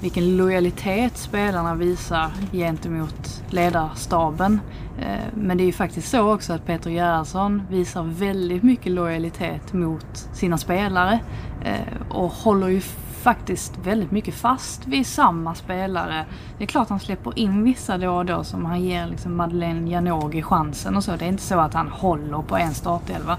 vilken 0.00 0.36
lojalitet 0.36 1.16
spelarna 1.16 1.74
visar 1.74 2.30
gentemot 2.52 3.42
ledarstaben. 3.50 4.60
Eh, 4.98 5.24
men 5.34 5.56
det 5.56 5.62
är 5.62 5.66
ju 5.66 5.72
faktiskt 5.72 6.10
så 6.10 6.34
också 6.34 6.52
att 6.52 6.66
Peter 6.66 6.90
Gerhardsson 6.90 7.62
visar 7.70 8.02
väldigt 8.02 8.62
mycket 8.62 8.92
lojalitet 8.92 9.72
mot 9.72 10.28
sina 10.32 10.58
spelare 10.58 11.18
eh, 11.64 12.10
och 12.10 12.32
håller 12.32 12.68
ju 12.68 12.80
faktiskt 13.24 13.78
väldigt 13.84 14.10
mycket 14.10 14.34
fast 14.34 14.86
vid 14.86 15.06
samma 15.06 15.54
spelare. 15.54 16.24
Det 16.58 16.64
är 16.64 16.68
klart 16.68 16.88
han 16.88 17.00
släpper 17.00 17.38
in 17.38 17.64
vissa 17.64 17.98
då 17.98 18.10
och 18.10 18.26
då 18.26 18.44
som 18.44 18.64
han 18.64 18.82
ger 18.82 19.06
liksom 19.06 19.36
Madeleine 19.36 19.90
Janogy 19.90 20.42
chansen 20.42 20.96
och 20.96 21.04
så. 21.04 21.16
Det 21.16 21.24
är 21.24 21.28
inte 21.28 21.42
så 21.42 21.60
att 21.60 21.74
han 21.74 21.88
håller 21.88 22.42
på 22.42 22.56
en 22.56 22.74
startelva. 22.74 23.36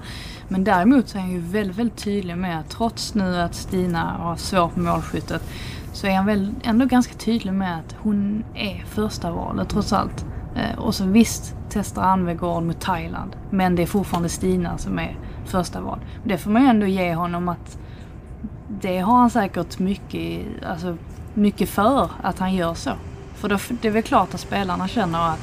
Men 0.48 0.64
däremot 0.64 1.08
så 1.08 1.18
är 1.18 1.22
han 1.22 1.32
ju 1.32 1.40
väldigt, 1.40 1.78
väldigt 1.78 2.04
tydlig 2.04 2.38
med 2.38 2.60
att 2.60 2.70
trots 2.70 3.16
nu 3.16 3.38
att 3.38 3.56
Stina 3.56 4.18
har 4.20 4.36
svårt 4.36 4.76
med 4.76 4.94
målskyttet 4.94 5.42
så 5.94 6.08
är 6.08 6.16
han 6.16 6.26
väl 6.26 6.54
ändå 6.64 6.86
ganska 6.86 7.14
tydlig 7.14 7.54
med 7.54 7.80
att 7.80 7.96
hon 8.00 8.44
är 8.56 8.84
första 8.88 9.32
valet 9.32 9.70
trots 9.70 9.94
allt. 9.94 10.26
Eh, 10.56 10.80
och 10.80 10.96
så 10.96 11.06
visst 11.06 11.56
testar 11.70 12.04
Anvegård 12.04 12.64
mot 12.64 12.82
Thailand. 12.82 13.36
Men 13.50 13.76
det 13.76 13.82
är 13.82 13.88
fortfarande 13.88 14.30
Stina 14.30 14.78
som 14.78 15.00
är 15.00 15.18
första 15.46 15.82
val. 15.82 16.00
Det 16.24 16.38
får 16.38 16.52
man 16.52 16.62
ju 16.62 16.68
ändå 16.68 16.86
ge 16.86 17.16
honom 17.16 17.50
att 17.50 17.78
det 18.68 19.00
har 19.00 19.18
han 19.18 19.30
säkert 19.30 19.80
mycket, 19.80 20.46
alltså, 20.66 20.98
mycket 21.34 21.70
för 21.70 22.10
att 22.22 22.40
han 22.40 22.56
gör 22.56 22.74
så. 22.74 22.92
För 23.36 23.50
då, 23.50 23.58
det 23.82 23.88
är 23.88 23.92
väl 23.92 24.04
klart 24.04 24.34
att 24.34 24.40
spelarna 24.40 24.88
känner 24.88 25.30
att 25.30 25.40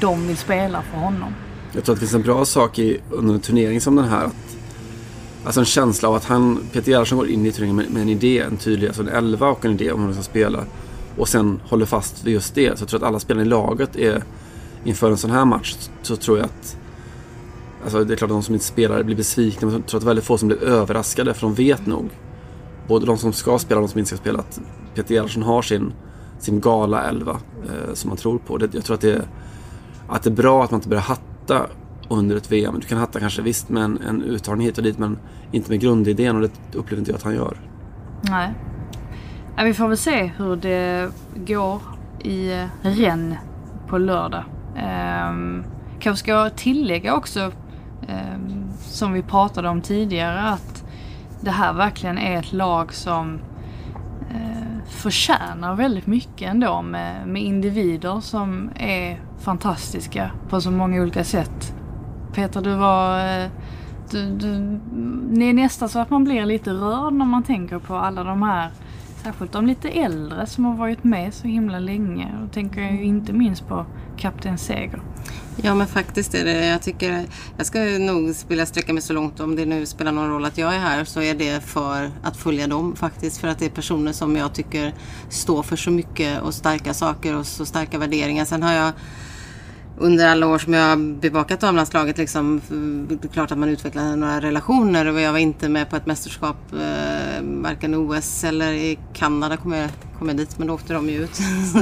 de 0.00 0.26
vill 0.26 0.36
spela 0.36 0.82
för 0.82 0.98
honom. 0.98 1.34
Jag 1.72 1.84
tror 1.84 1.92
att 1.92 2.00
det 2.00 2.06
finns 2.06 2.14
en 2.14 2.22
bra 2.22 2.44
sak 2.44 2.78
i, 2.78 3.00
under 3.10 3.34
en 3.34 3.40
turnering 3.40 3.80
som 3.80 3.96
den 3.96 4.08
här. 4.08 4.24
Att, 4.24 4.56
alltså 5.44 5.60
en 5.60 5.66
känsla 5.66 6.08
av 6.08 6.14
att 6.14 6.24
han, 6.24 6.60
Peter 6.72 6.92
Gerhardsson 6.92 7.18
går 7.18 7.28
in 7.28 7.46
i 7.46 7.52
turneringen 7.52 7.76
med, 7.76 7.90
med 7.90 8.02
en 8.02 8.08
idé, 8.08 8.38
en 8.38 8.56
tydlig, 8.56 8.86
alltså 8.86 9.02
en 9.02 9.08
elva 9.08 9.48
och 9.48 9.64
en 9.64 9.72
idé 9.72 9.92
om 9.92 9.98
hur 9.98 10.06
han 10.06 10.14
ska 10.14 10.22
spela. 10.22 10.64
Och 11.16 11.28
sen 11.28 11.60
håller 11.68 11.86
fast 11.86 12.24
vid 12.24 12.34
just 12.34 12.54
det. 12.54 12.78
Så 12.78 12.82
jag 12.82 12.88
tror 12.88 13.00
att 13.00 13.08
alla 13.08 13.20
spelarna 13.20 13.46
i 13.46 13.48
laget 13.48 13.96
är, 13.96 14.22
inför 14.84 15.10
en 15.10 15.16
sån 15.16 15.30
här 15.30 15.44
match, 15.44 15.76
så 16.02 16.16
tror 16.16 16.38
jag 16.38 16.44
att 16.44 16.76
Alltså 17.82 18.04
det 18.04 18.14
är 18.14 18.16
klart 18.16 18.30
att 18.30 18.36
de 18.36 18.42
som 18.42 18.54
inte 18.54 18.66
spelar 18.66 19.02
blir 19.02 19.16
besvikna, 19.16 19.66
men 19.66 19.76
jag 19.76 19.86
tror 19.86 20.00
att 20.00 20.06
väldigt 20.06 20.24
få 20.24 20.38
som 20.38 20.48
blir 20.48 20.62
överraskade, 20.62 21.34
för 21.34 21.42
de 21.42 21.54
vet 21.54 21.86
nog. 21.86 22.10
Både 22.88 23.06
de 23.06 23.18
som 23.18 23.32
ska 23.32 23.58
spela 23.58 23.80
och 23.80 23.86
de 23.86 23.90
som 23.90 23.98
inte 23.98 24.08
ska 24.08 24.16
spela, 24.16 24.38
att 24.38 24.60
Peter 24.94 25.14
Gerhardsson 25.14 25.42
har 25.42 25.62
sin, 25.62 25.92
sin 26.38 26.60
gala 26.60 27.02
elva 27.02 27.40
eh, 27.64 27.94
som 27.94 28.08
man 28.08 28.16
tror 28.16 28.38
på. 28.38 28.56
Det, 28.56 28.74
jag 28.74 28.84
tror 28.84 28.94
att 28.94 29.00
det, 29.00 29.12
är, 29.12 29.22
att 30.08 30.22
det 30.22 30.30
är 30.30 30.34
bra 30.34 30.64
att 30.64 30.70
man 30.70 30.78
inte 30.78 30.88
börjar 30.88 31.02
hatta 31.02 31.66
under 32.08 32.36
ett 32.36 32.52
VM. 32.52 32.74
Du 32.80 32.86
kan 32.86 32.98
hatta 32.98 33.20
kanske 33.20 33.42
visst 33.42 33.68
med 33.68 33.82
en, 33.84 33.98
en 34.08 34.22
uttagning 34.22 34.66
hit 34.66 34.78
och 34.78 34.84
dit, 34.84 34.98
men 34.98 35.18
inte 35.52 35.70
med 35.70 35.80
grundidén 35.80 36.36
och 36.36 36.42
det 36.42 36.78
upplever 36.78 36.98
inte 36.98 37.10
jag 37.10 37.16
att 37.16 37.22
han 37.22 37.34
gör. 37.34 37.56
Nej. 38.22 38.54
Ja, 39.56 39.64
vi 39.64 39.74
får 39.74 39.88
väl 39.88 39.96
se 39.96 40.32
hur 40.36 40.56
det 40.56 41.10
går 41.34 41.80
i 42.18 42.52
eh, 42.52 42.66
Rennes 42.82 43.38
på 43.88 43.98
lördag. 43.98 44.44
Um, 45.30 45.64
kanske 46.00 46.24
ska 46.24 46.50
tillägga 46.50 47.14
också 47.14 47.52
som 48.80 49.12
vi 49.12 49.22
pratade 49.22 49.68
om 49.68 49.80
tidigare 49.80 50.40
att 50.40 50.84
det 51.40 51.50
här 51.50 51.72
verkligen 51.72 52.18
är 52.18 52.38
ett 52.38 52.52
lag 52.52 52.94
som 52.94 53.38
eh, 54.30 54.84
förtjänar 54.88 55.74
väldigt 55.74 56.06
mycket 56.06 56.50
ändå 56.50 56.82
med, 56.82 57.28
med 57.28 57.42
individer 57.42 58.20
som 58.20 58.70
är 58.74 59.20
fantastiska 59.38 60.30
på 60.48 60.60
så 60.60 60.70
många 60.70 61.02
olika 61.02 61.24
sätt. 61.24 61.74
Peter, 62.34 62.60
du 62.60 62.74
var... 62.74 63.18
Eh, 63.18 63.48
du, 64.10 64.30
du, 64.30 64.80
det 65.38 65.44
är 65.44 65.52
nästan 65.52 65.88
så 65.88 65.98
att 65.98 66.10
man 66.10 66.24
blir 66.24 66.46
lite 66.46 66.70
rörd 66.70 67.12
när 67.12 67.26
man 67.26 67.42
tänker 67.42 67.78
på 67.78 67.96
alla 67.96 68.24
de 68.24 68.42
här, 68.42 68.70
särskilt 69.22 69.52
de 69.52 69.66
lite 69.66 69.88
äldre 69.88 70.46
som 70.46 70.64
har 70.64 70.74
varit 70.74 71.04
med 71.04 71.34
så 71.34 71.48
himla 71.48 71.78
länge. 71.78 72.28
Då 72.42 72.48
tänker 72.48 72.80
jag 72.80 72.92
ju 72.92 73.04
inte 73.04 73.32
minst 73.32 73.68
på 73.68 73.86
Kapten 74.16 74.58
Seger. 74.58 75.00
Ja 75.62 75.74
men 75.74 75.86
faktiskt 75.86 76.34
är 76.34 76.44
det. 76.44 76.66
Jag 76.66 76.82
tycker, 76.82 77.26
jag 77.56 77.66
ska 77.66 77.78
nog 77.80 78.34
vilja 78.48 78.66
sträcka 78.66 78.92
mig 78.92 79.02
så 79.02 79.12
långt 79.12 79.40
om 79.40 79.56
det 79.56 79.66
nu 79.66 79.86
spelar 79.86 80.12
någon 80.12 80.30
roll 80.30 80.44
att 80.44 80.58
jag 80.58 80.74
är 80.74 80.78
här 80.78 81.04
så 81.04 81.22
är 81.22 81.34
det 81.34 81.64
för 81.64 82.10
att 82.22 82.36
följa 82.36 82.66
dem 82.66 82.96
faktiskt. 82.96 83.38
För 83.38 83.48
att 83.48 83.58
det 83.58 83.64
är 83.64 83.70
personer 83.70 84.12
som 84.12 84.36
jag 84.36 84.54
tycker 84.54 84.94
står 85.28 85.62
för 85.62 85.76
så 85.76 85.90
mycket 85.90 86.42
och 86.42 86.54
starka 86.54 86.94
saker 86.94 87.36
och 87.36 87.46
så 87.46 87.66
starka 87.66 87.98
värderingar. 87.98 88.44
Sen 88.44 88.62
har 88.62 88.72
jag 88.72 88.92
under 90.00 90.28
alla 90.28 90.46
år 90.46 90.58
som 90.58 90.72
jag 90.72 90.88
har 90.88 91.20
bevakat 91.20 91.60
damlandslaget 91.60 92.18
liksom, 92.18 92.60
det 93.08 93.24
är 93.24 93.28
klart 93.28 93.52
att 93.52 93.58
man 93.58 93.68
utvecklar 93.68 94.16
några 94.16 94.40
relationer 94.40 95.06
och 95.06 95.20
jag 95.20 95.32
var 95.32 95.38
inte 95.38 95.68
med 95.68 95.90
på 95.90 95.96
ett 95.96 96.06
mästerskap 96.06 96.56
eh, 96.72 97.42
varken 97.42 97.94
OS 97.94 98.44
eller 98.44 98.72
i 98.72 98.98
Kanada 99.14 99.56
kom 99.56 99.72
jag, 99.72 99.90
kom 100.18 100.28
jag 100.28 100.36
dit 100.36 100.58
men 100.58 100.66
då 100.66 100.74
åkte 100.74 100.94
de 100.94 101.08
ju 101.08 101.24
ut. 101.24 101.38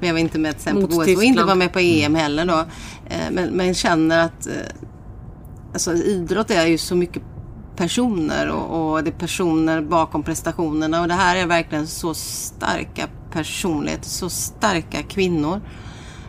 men 0.00 0.06
jag 0.08 0.12
var 0.12 0.20
inte 0.20 0.38
med 0.38 0.60
sen 0.60 0.74
på 0.74 0.96
OS 0.96 1.16
och 1.16 1.24
inte 1.24 1.44
var 1.44 1.54
med 1.54 1.72
på 1.72 1.78
EM 1.78 2.14
heller 2.14 2.44
då. 2.44 2.58
Eh, 3.06 3.30
men, 3.30 3.50
men 3.50 3.74
känner 3.74 4.24
att 4.24 4.46
eh, 4.46 4.52
alltså, 5.72 5.92
idrott 5.92 6.50
är 6.50 6.66
ju 6.66 6.78
så 6.78 6.94
mycket 6.94 7.22
personer 7.76 8.48
och, 8.48 8.92
och 8.92 9.04
det 9.04 9.10
är 9.10 9.18
personer 9.18 9.80
bakom 9.80 10.22
prestationerna 10.22 11.00
och 11.00 11.08
det 11.08 11.14
här 11.14 11.36
är 11.36 11.46
verkligen 11.46 11.86
så 11.86 12.14
starka 12.14 13.08
personligheter, 13.32 14.08
så 14.08 14.30
starka 14.30 15.02
kvinnor. 15.02 15.60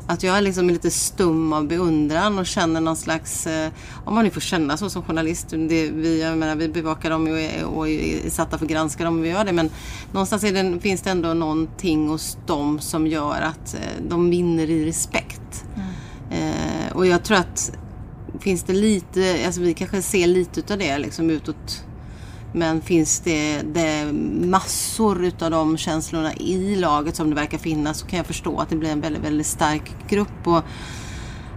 Att 0.07 0.23
jag 0.23 0.37
är 0.37 0.41
liksom 0.41 0.69
lite 0.69 0.91
stum 0.91 1.53
av 1.53 1.67
beundran 1.67 2.39
och 2.39 2.45
känner 2.45 2.81
någon 2.81 2.95
slags, 2.95 3.47
eh, 3.47 3.71
om 4.05 4.15
man 4.15 4.23
nu 4.23 4.29
får 4.29 4.41
känna 4.41 4.77
så 4.77 4.89
som 4.89 5.03
journalist, 5.03 5.49
det, 5.49 5.89
vi, 5.91 6.21
jag 6.21 6.37
menar, 6.37 6.55
vi 6.55 6.69
bevakar 6.69 7.09
dem 7.09 7.27
och 7.27 7.39
är, 7.39 7.65
och 7.65 7.89
är 7.89 8.29
satta 8.29 8.57
för 8.57 8.65
att 8.65 8.71
granska 8.71 9.03
dem 9.03 9.19
och 9.19 9.25
vi 9.25 9.29
gör 9.29 9.45
det 9.45 9.53
men 9.53 9.69
någonstans 10.11 10.41
det, 10.41 10.79
finns 10.81 11.01
det 11.01 11.09
ändå 11.09 11.33
någonting 11.33 12.07
hos 12.07 12.37
dem 12.45 12.79
som 12.79 13.07
gör 13.07 13.41
att 13.41 13.73
eh, 13.73 14.03
de 14.09 14.29
vinner 14.29 14.69
i 14.69 14.85
respekt. 14.85 15.65
Mm. 15.75 15.87
Eh, 16.31 16.95
och 16.95 17.07
jag 17.07 17.23
tror 17.23 17.37
att 17.37 17.71
finns 18.39 18.63
det 18.63 18.73
lite, 18.73 19.43
alltså 19.45 19.61
vi 19.61 19.73
kanske 19.73 20.01
ser 20.01 20.27
lite 20.27 20.59
utav 20.59 20.77
det 20.77 20.97
liksom 20.97 21.29
utåt 21.29 21.85
men 22.53 22.81
finns 22.81 23.19
det, 23.19 23.61
det 23.61 24.13
massor 24.47 25.25
utav 25.25 25.51
de 25.51 25.77
känslorna 25.77 26.33
i 26.33 26.75
laget 26.75 27.15
som 27.15 27.29
det 27.29 27.35
verkar 27.35 27.57
finnas 27.57 27.99
så 27.99 28.07
kan 28.07 28.17
jag 28.17 28.25
förstå 28.25 28.59
att 28.59 28.69
det 28.69 28.75
blir 28.75 28.89
en 28.89 29.01
väldigt, 29.01 29.23
väldigt 29.23 29.47
stark 29.47 30.09
grupp. 30.09 30.47
Och, 30.47 30.61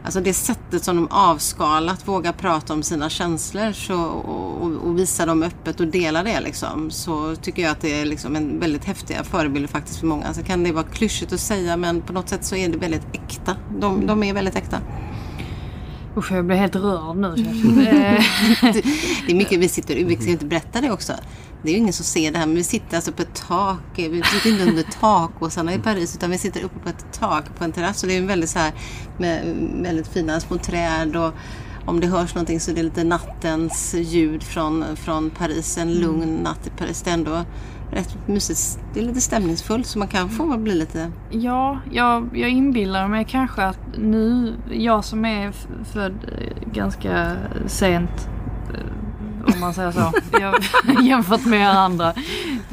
alltså 0.04 0.20
det 0.20 0.34
sättet 0.34 0.84
som 0.84 0.96
de 0.96 1.08
avskalat 1.10 2.08
vågar 2.08 2.32
prata 2.32 2.72
om 2.72 2.82
sina 2.82 3.08
känslor 3.08 3.72
så, 3.72 4.02
och, 4.04 4.86
och, 4.86 4.98
visa 4.98 5.26
dem 5.26 5.42
öppet 5.42 5.80
och 5.80 5.86
dela 5.86 6.22
det 6.22 6.40
liksom, 6.40 6.90
så 6.90 7.36
tycker 7.36 7.62
jag 7.62 7.72
att 7.72 7.80
det 7.80 8.00
är 8.00 8.04
liksom 8.06 8.36
en 8.36 8.60
väldigt 8.60 8.84
häftiga 8.84 9.24
förebilder 9.24 9.68
faktiskt 9.68 10.00
för 10.00 10.06
många. 10.06 10.34
Så 10.34 10.42
kan 10.42 10.64
det 10.64 10.72
vara 10.72 10.84
klyschigt 10.84 11.32
att 11.32 11.40
säga 11.40 11.76
men 11.76 12.02
på 12.02 12.12
något 12.12 12.28
sätt 12.28 12.44
så 12.44 12.56
är 12.56 12.68
det 12.68 12.78
väldigt 12.78 13.06
äkta. 13.12 13.56
De, 13.78 14.06
de 14.06 14.22
är 14.22 14.34
väldigt 14.34 14.56
äkta. 14.56 14.80
Usch, 16.16 16.32
jag 16.32 16.44
blir 16.46 16.56
helt 16.56 16.76
rörd 16.76 17.16
nu. 17.16 17.28
det 19.26 19.32
är 19.32 19.34
mycket, 19.34 19.60
vi 19.60 19.68
sitter, 19.68 20.04
vi 20.04 20.16
ska 20.16 20.30
inte 20.30 20.44
berätta 20.44 20.80
det 20.80 20.90
också. 20.90 21.12
Det 21.62 21.68
är 21.68 21.72
ju 21.72 21.78
ingen 21.78 21.92
som 21.92 22.04
ser 22.04 22.32
det 22.32 22.38
här, 22.38 22.46
men 22.46 22.56
vi 22.56 22.64
sitter 22.64 22.96
alltså 22.96 23.12
på 23.12 23.22
ett 23.22 23.34
tak. 23.48 23.80
Vi 23.96 24.22
sitter 24.22 24.50
inte 24.50 24.64
under 24.64 24.82
takåsarna 24.82 25.74
i 25.74 25.78
Paris, 25.78 26.16
utan 26.16 26.30
vi 26.30 26.38
sitter 26.38 26.64
uppe 26.64 26.78
på 26.78 26.88
ett 26.88 27.06
tak 27.12 27.44
på 27.58 27.64
en 27.64 27.72
terrass. 27.72 28.02
Och 28.02 28.08
det 28.08 28.16
är 28.16 28.22
väldigt 28.22 28.50
så 28.50 28.58
här 28.58 28.72
med 29.18 29.56
väldigt 29.82 30.08
fina 30.08 30.40
små 30.40 30.58
träd 30.58 31.16
och 31.16 31.34
om 31.86 32.00
det 32.00 32.06
hörs 32.06 32.34
någonting 32.34 32.60
så 32.60 32.70
är 32.70 32.74
det 32.74 32.82
lite 32.82 33.04
nattens 33.04 33.94
ljud 33.94 34.42
från, 34.42 34.84
från 34.96 35.30
Paris. 35.30 35.78
En 35.78 35.94
lugn 35.94 36.34
natt 36.42 36.66
i 36.66 36.70
Paris. 36.70 37.02
Det 37.02 37.10
är 37.10 37.14
ändå 37.14 37.44
rätt 37.90 38.28
mysigt. 38.28 38.84
Det 38.94 39.00
är 39.00 39.04
lite 39.04 39.20
stämningsfullt 39.20 39.86
så 39.86 39.98
man 39.98 40.08
kan 40.08 40.30
få 40.30 40.56
bli 40.56 40.74
lite... 40.74 41.10
Ja, 41.30 41.80
jag, 41.92 42.28
jag 42.32 42.50
inbillar 42.50 43.08
mig 43.08 43.24
kanske 43.24 43.62
att 43.62 43.80
nu, 43.98 44.54
jag 44.70 45.04
som 45.04 45.24
är 45.24 45.52
född 45.84 46.14
eh, 46.38 46.72
ganska 46.72 47.36
sent 47.66 48.28
eh, 48.74 49.54
om 49.54 49.60
man 49.60 49.74
säger 49.74 49.90
så. 49.90 50.12
Jag, 50.40 50.54
jämfört 51.02 51.44
med 51.44 51.60
er 51.60 51.78
andra. 51.78 52.12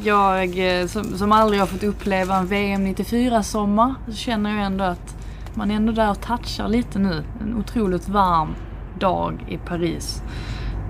Jag 0.02 0.78
eh, 0.80 0.86
som, 0.86 1.04
som 1.04 1.32
aldrig 1.32 1.60
har 1.60 1.66
fått 1.66 1.84
uppleva 1.84 2.36
en 2.36 2.46
VM 2.46 2.84
94 2.84 3.42
sommar 3.42 3.94
så 4.06 4.12
känner 4.12 4.56
jag 4.56 4.66
ändå 4.66 4.84
att 4.84 5.16
man 5.54 5.70
är 5.70 5.74
ändå 5.74 5.92
där 5.92 6.10
och 6.10 6.20
touchar 6.20 6.68
lite 6.68 6.98
nu. 6.98 7.24
En 7.40 7.56
otroligt 7.56 8.08
varm 8.08 8.54
dag 8.98 9.46
i 9.48 9.56
Paris 9.56 10.22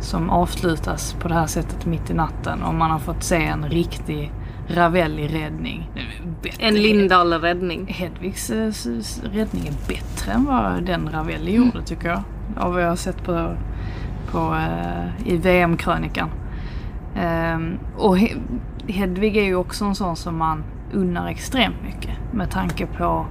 som 0.04 0.30
avslutas 0.30 1.16
på 1.20 1.28
det 1.28 1.34
här 1.34 1.46
sättet 1.46 1.86
mitt 1.86 2.10
i 2.10 2.14
natten 2.14 2.62
och 2.62 2.74
man 2.74 2.90
har 2.90 2.98
fått 2.98 3.22
se 3.22 3.44
en 3.44 3.68
riktig 3.68 4.32
Ravelli-räddning. 4.68 5.90
En 6.58 6.74
Lindahl-räddning. 6.74 7.86
Hedvigs 7.86 8.50
eh, 8.50 8.72
räddning 9.22 9.66
är 9.66 9.88
bättre 9.88 10.32
än 10.32 10.44
vad 10.44 10.82
den 10.82 11.10
Ravelli 11.12 11.56
mm. 11.56 11.66
gjorde 11.66 11.86
tycker 11.86 12.08
jag. 12.08 12.22
Av 12.56 12.72
vad 12.72 12.82
jag 12.82 12.88
har 12.88 12.96
sett 12.96 13.24
på, 13.24 13.56
på, 14.30 14.38
uh, 14.38 15.28
i 15.28 15.36
VM-krönikan. 15.36 16.30
Um, 17.54 17.78
och 17.96 18.18
Hedvig 18.88 19.36
är 19.36 19.44
ju 19.44 19.54
också 19.54 19.84
en 19.84 19.94
sån 19.94 20.16
som 20.16 20.36
man 20.36 20.64
unnar 20.92 21.28
extremt 21.28 21.82
mycket 21.82 22.10
med 22.32 22.50
tanke 22.50 22.86
på 22.86 23.26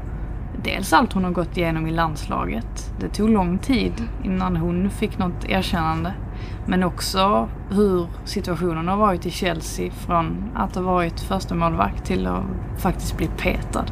dels 0.63 0.93
allt 0.93 1.13
hon 1.13 1.23
har 1.23 1.31
gått 1.31 1.57
igenom 1.57 1.87
i 1.87 1.91
landslaget. 1.91 2.93
Det 2.99 3.09
tog 3.09 3.29
lång 3.29 3.57
tid 3.57 3.93
innan 4.23 4.57
hon 4.57 4.89
fick 4.89 5.17
något 5.17 5.45
erkännande. 5.49 6.13
Men 6.65 6.83
också 6.83 7.49
hur 7.69 8.07
situationen 8.25 8.87
har 8.87 8.97
varit 8.97 9.25
i 9.25 9.31
Chelsea 9.31 9.91
från 9.91 10.51
att 10.55 10.75
ha 10.75 10.81
varit 10.81 11.19
första 11.19 11.55
målvakt 11.55 12.05
till 12.05 12.27
att 12.27 12.43
faktiskt 12.77 13.17
bli 13.17 13.27
petad. 13.27 13.85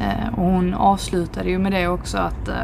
Eh, 0.00 0.38
och 0.38 0.44
hon 0.44 0.74
avslutade 0.74 1.50
ju 1.50 1.58
med 1.58 1.72
det 1.72 1.88
också 1.88 2.18
att 2.18 2.48
eh, 2.48 2.54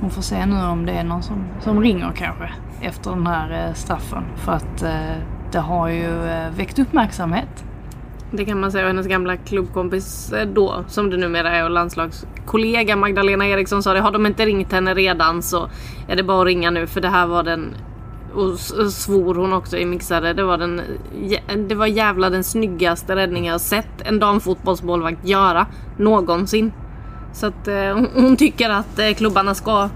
hon 0.00 0.10
får 0.10 0.22
se 0.22 0.46
nu 0.46 0.56
om 0.56 0.86
det 0.86 0.92
är 0.92 1.04
någon 1.04 1.22
som, 1.22 1.44
som 1.60 1.80
ringer 1.80 2.12
kanske 2.16 2.50
efter 2.80 3.10
den 3.10 3.26
här 3.26 3.66
eh, 3.68 3.74
straffen. 3.74 4.24
För 4.36 4.52
att 4.52 4.84
det 5.52 5.58
har 5.58 5.88
ju 5.88 6.10
väckt 6.56 6.78
uppmärksamhet 6.78 7.64
Det 8.30 8.44
kan 8.44 8.60
man 8.60 8.72
säga. 8.72 8.84
Och 8.84 8.88
hennes 8.88 9.06
gamla 9.06 9.36
klubbkompis 9.36 10.34
då, 10.54 10.84
som 10.88 11.10
det 11.10 11.16
numera 11.16 11.50
är 11.50 11.64
och 11.64 11.70
landslagskollega 11.70 12.96
Magdalena 12.96 13.46
Eriksson 13.46 13.82
sa 13.82 13.92
det. 13.92 14.00
Har 14.00 14.10
de 14.10 14.26
inte 14.26 14.46
ringt 14.46 14.72
henne 14.72 14.94
redan 14.94 15.42
så 15.42 15.68
är 16.08 16.16
det 16.16 16.22
bara 16.22 16.40
att 16.40 16.46
ringa 16.46 16.70
nu 16.70 16.86
för 16.86 17.00
det 17.00 17.08
här 17.08 17.26
var 17.26 17.42
den 17.42 17.74
och 18.34 18.80
eh, 18.80 18.88
svor 18.88 19.34
hon 19.34 19.52
också 19.52 19.76
i 19.76 19.86
mixade. 19.86 20.32
Det 20.32 20.44
var, 20.44 20.58
den, 20.58 20.80
det 21.68 21.74
var 21.74 21.86
jävla 21.86 22.30
den 22.30 22.44
snyggaste 22.44 23.16
räddning 23.16 23.46
jag 23.46 23.60
sett 23.60 24.00
en 24.04 24.18
damfotbollsmålvakt 24.18 25.28
göra 25.28 25.66
någonsin. 25.98 26.72
Så 27.32 27.46
att 27.46 27.68
eh, 27.68 27.98
hon- 28.14 28.36
tycker 28.36 28.70
att 28.70 28.98
eh, 28.98 29.10
klubbarna 29.14 29.54
ska 29.54 29.88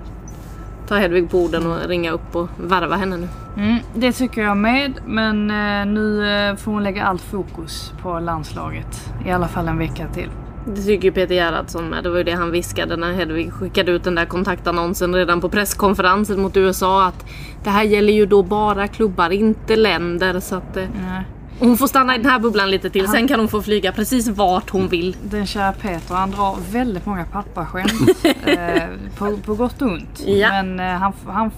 ta 0.89 0.95
Hedvig 0.97 1.31
på 1.31 1.39
orden 1.39 1.67
och 1.67 1.89
ringa 1.89 2.11
upp 2.13 2.37
och 2.37 2.49
värva 2.57 2.97
henne 2.97 3.17
nu. 3.17 3.29
Mm, 3.57 3.77
det 3.95 4.13
tycker 4.13 4.43
jag 4.43 4.57
med, 4.57 4.93
men 5.07 5.51
eh, 5.51 5.87
nu 5.95 6.31
eh, 6.31 6.57
får 6.57 6.73
hon 6.73 6.83
lägga 6.85 7.05
allt 7.05 7.23
fokus 7.23 7.93
på 8.03 8.19
landslaget. 8.19 9.13
I 9.27 9.31
alla 9.31 9.49
fall 9.49 9.69
en 9.69 9.79
vecka 9.79 10.07
till. 10.15 10.31
Det 10.75 10.83
tycker 10.83 11.09
ju 11.09 11.13
Peter 11.13 11.35
Gerhardsson 11.35 11.89
med. 11.89 12.05
Det 12.05 12.11
var 12.11 12.19
ju 12.19 12.25
det 12.25 12.33
han 12.33 12.51
viskade 12.51 12.97
när 12.97 13.13
Hedvig 13.13 13.53
skickade 13.53 13.93
ut 13.93 14.05
den 14.05 14.15
där 14.15 14.25
kontaktannonsen 14.25 15.15
redan 15.15 15.41
på 15.41 15.49
presskonferensen 15.49 16.41
mot 16.41 16.57
USA 16.57 17.07
att 17.07 17.27
det 17.65 17.71
här 17.71 17.83
gäller 17.83 18.13
ju 18.13 18.27
då 18.27 18.43
bara 18.43 18.89
klubbar, 18.89 19.31
inte 19.31 19.77
länder. 19.77 20.41
Så 20.41 20.57
att 20.57 20.77
eh, 20.77 20.85
Nej. 20.95 21.25
hon 21.59 21.79
får 21.79 21.87
stanna 21.87 22.15
i 22.15 22.19
den 22.19 22.31
här 22.31 22.39
bubblan 22.39 22.71
lite 22.71 22.91
till. 22.91 23.09
Sen 23.09 23.29
kan 23.29 23.41
hon 23.41 23.49
få 23.49 23.63
flyga 23.63 23.93
precis 23.93 24.29
vart 24.29 24.71
hon 24.71 24.89
vill. 24.89 25.17
Den 25.23 25.47
kära 25.47 25.73
Peter 25.73 26.15
han 26.15 26.31
drar 26.31 26.57
väldigt 26.71 27.07
många 27.07 27.25
pappaskämt. 27.25 28.25
eh, 28.47 28.83
på, 29.19 29.37
på 29.37 29.55
gott 29.55 29.83
och 29.83 29.89
ont. 29.89 30.23
Ja. 30.27 30.49
Men 30.49 30.81
eh, 30.81 30.87
han, 30.87 31.13
han, 31.27 31.51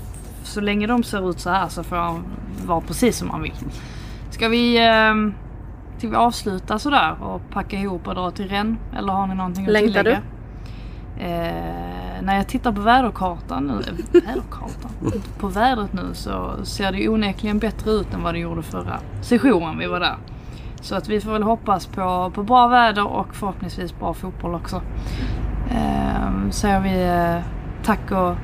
så 0.45 0.61
länge 0.61 0.87
de 0.87 1.03
ser 1.03 1.31
ut 1.31 1.41
så 1.41 1.51
här 1.51 1.69
så 1.69 1.83
får 1.83 1.97
han 1.97 2.25
vara 2.67 2.81
precis 2.81 3.19
som 3.19 3.31
han 3.31 3.43
vill. 3.43 3.55
Ska 4.31 4.49
vi, 4.49 4.77
eh, 4.77 5.15
ska 6.01 6.09
vi 6.09 6.17
avsluta 6.17 6.79
sådär 6.79 7.17
och 7.23 7.41
packa 7.51 7.77
ihop 7.77 8.09
och 8.09 8.15
dra 8.15 8.31
till 8.31 8.49
Rennes? 8.49 8.79
Eller 8.97 9.13
har 9.13 9.27
ni 9.27 9.35
någonting 9.35 9.65
att 9.65 9.73
Längtar 9.73 10.03
tillägga? 10.03 10.23
Eh, 11.19 12.23
när 12.23 12.37
jag 12.37 12.49
tittar 12.49 12.73
på 12.73 12.81
väderkartan 12.81 13.67
nu, 13.67 13.75
väderkartan, 14.21 14.91
på 15.39 15.49
vädret 15.49 15.93
nu 15.93 16.03
så 16.13 16.65
ser 16.65 16.93
det 16.93 16.99
ju 16.99 17.09
onekligen 17.09 17.59
bättre 17.59 17.91
ut 17.91 18.15
än 18.15 18.23
vad 18.23 18.35
det 18.35 18.39
gjorde 18.39 18.63
förra 18.63 19.01
sessionen 19.23 19.79
vi 19.79 19.87
var 19.87 20.01
där. 20.01 20.17
Så 20.81 20.95
att 20.95 21.09
vi 21.09 21.21
får 21.21 21.33
väl 21.33 21.43
hoppas 21.43 21.87
på, 21.87 22.33
på 22.35 22.43
bra 22.43 22.69
väder 22.69 23.07
och 23.07 23.35
förhoppningsvis 23.35 23.99
bra 23.99 24.15
fotboll 24.15 24.55
också. 24.55 24.83
Eh, 25.71 26.51
säger 26.51 26.81
vi 26.81 27.03
eh, 27.03 27.45
tack 27.85 28.11
och 28.11 28.35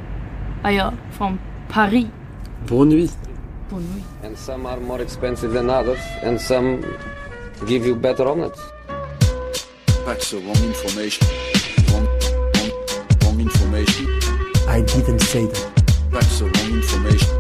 adjö 0.65 0.91
från 1.11 1.39
Paris. 1.69 2.07
Bon 2.69 2.89
nuit. 2.89 3.19
Bonne 3.71 3.87
nuit. 3.95 4.05
And 4.27 4.39
some 4.39 4.69
are 4.69 4.81
more 4.81 5.03
expensive 5.03 5.55
than 5.55 5.71
others, 5.71 6.01
and 6.27 6.41
some 6.41 6.79
give 7.65 7.87
you 7.87 7.97
better 7.97 8.29
omelets. 8.29 8.61
That's 10.05 10.31
the 10.31 10.39
wrong 10.39 10.57
information. 10.57 11.27
Wrong, 11.91 12.07
wrong, 12.55 12.71
wrong 13.23 13.41
information. 13.41 14.07
I 14.69 14.83
didn't 14.83 15.21
say 15.21 15.47
that. 15.47 16.09
That's 16.11 16.39
the 16.39 16.45
wrong 16.47 16.73
information. 16.81 17.33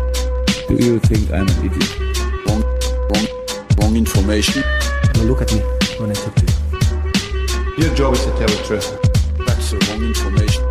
Do 0.68 0.84
you 0.84 0.98
think 1.00 1.30
I'm 1.30 1.46
an 1.46 1.66
idiot? 1.66 2.00
Wrong, 2.46 2.62
wrong, 3.10 3.26
wrong 3.78 3.96
information. 3.96 4.62
Now 5.14 5.22
look 5.22 5.42
at 5.42 5.52
me 5.52 5.60
when 6.00 6.10
I 6.10 6.14
talk 6.14 6.34
to 6.34 6.46
you. 6.46 7.84
Your 7.84 7.94
job 7.94 8.14
is 8.14 8.24
to 8.24 8.30
tell 8.32 8.48
the 8.48 8.62
truth. 8.66 9.46
That's 9.46 9.70
the 9.70 9.78
wrong 9.88 10.02
information. 10.02 10.65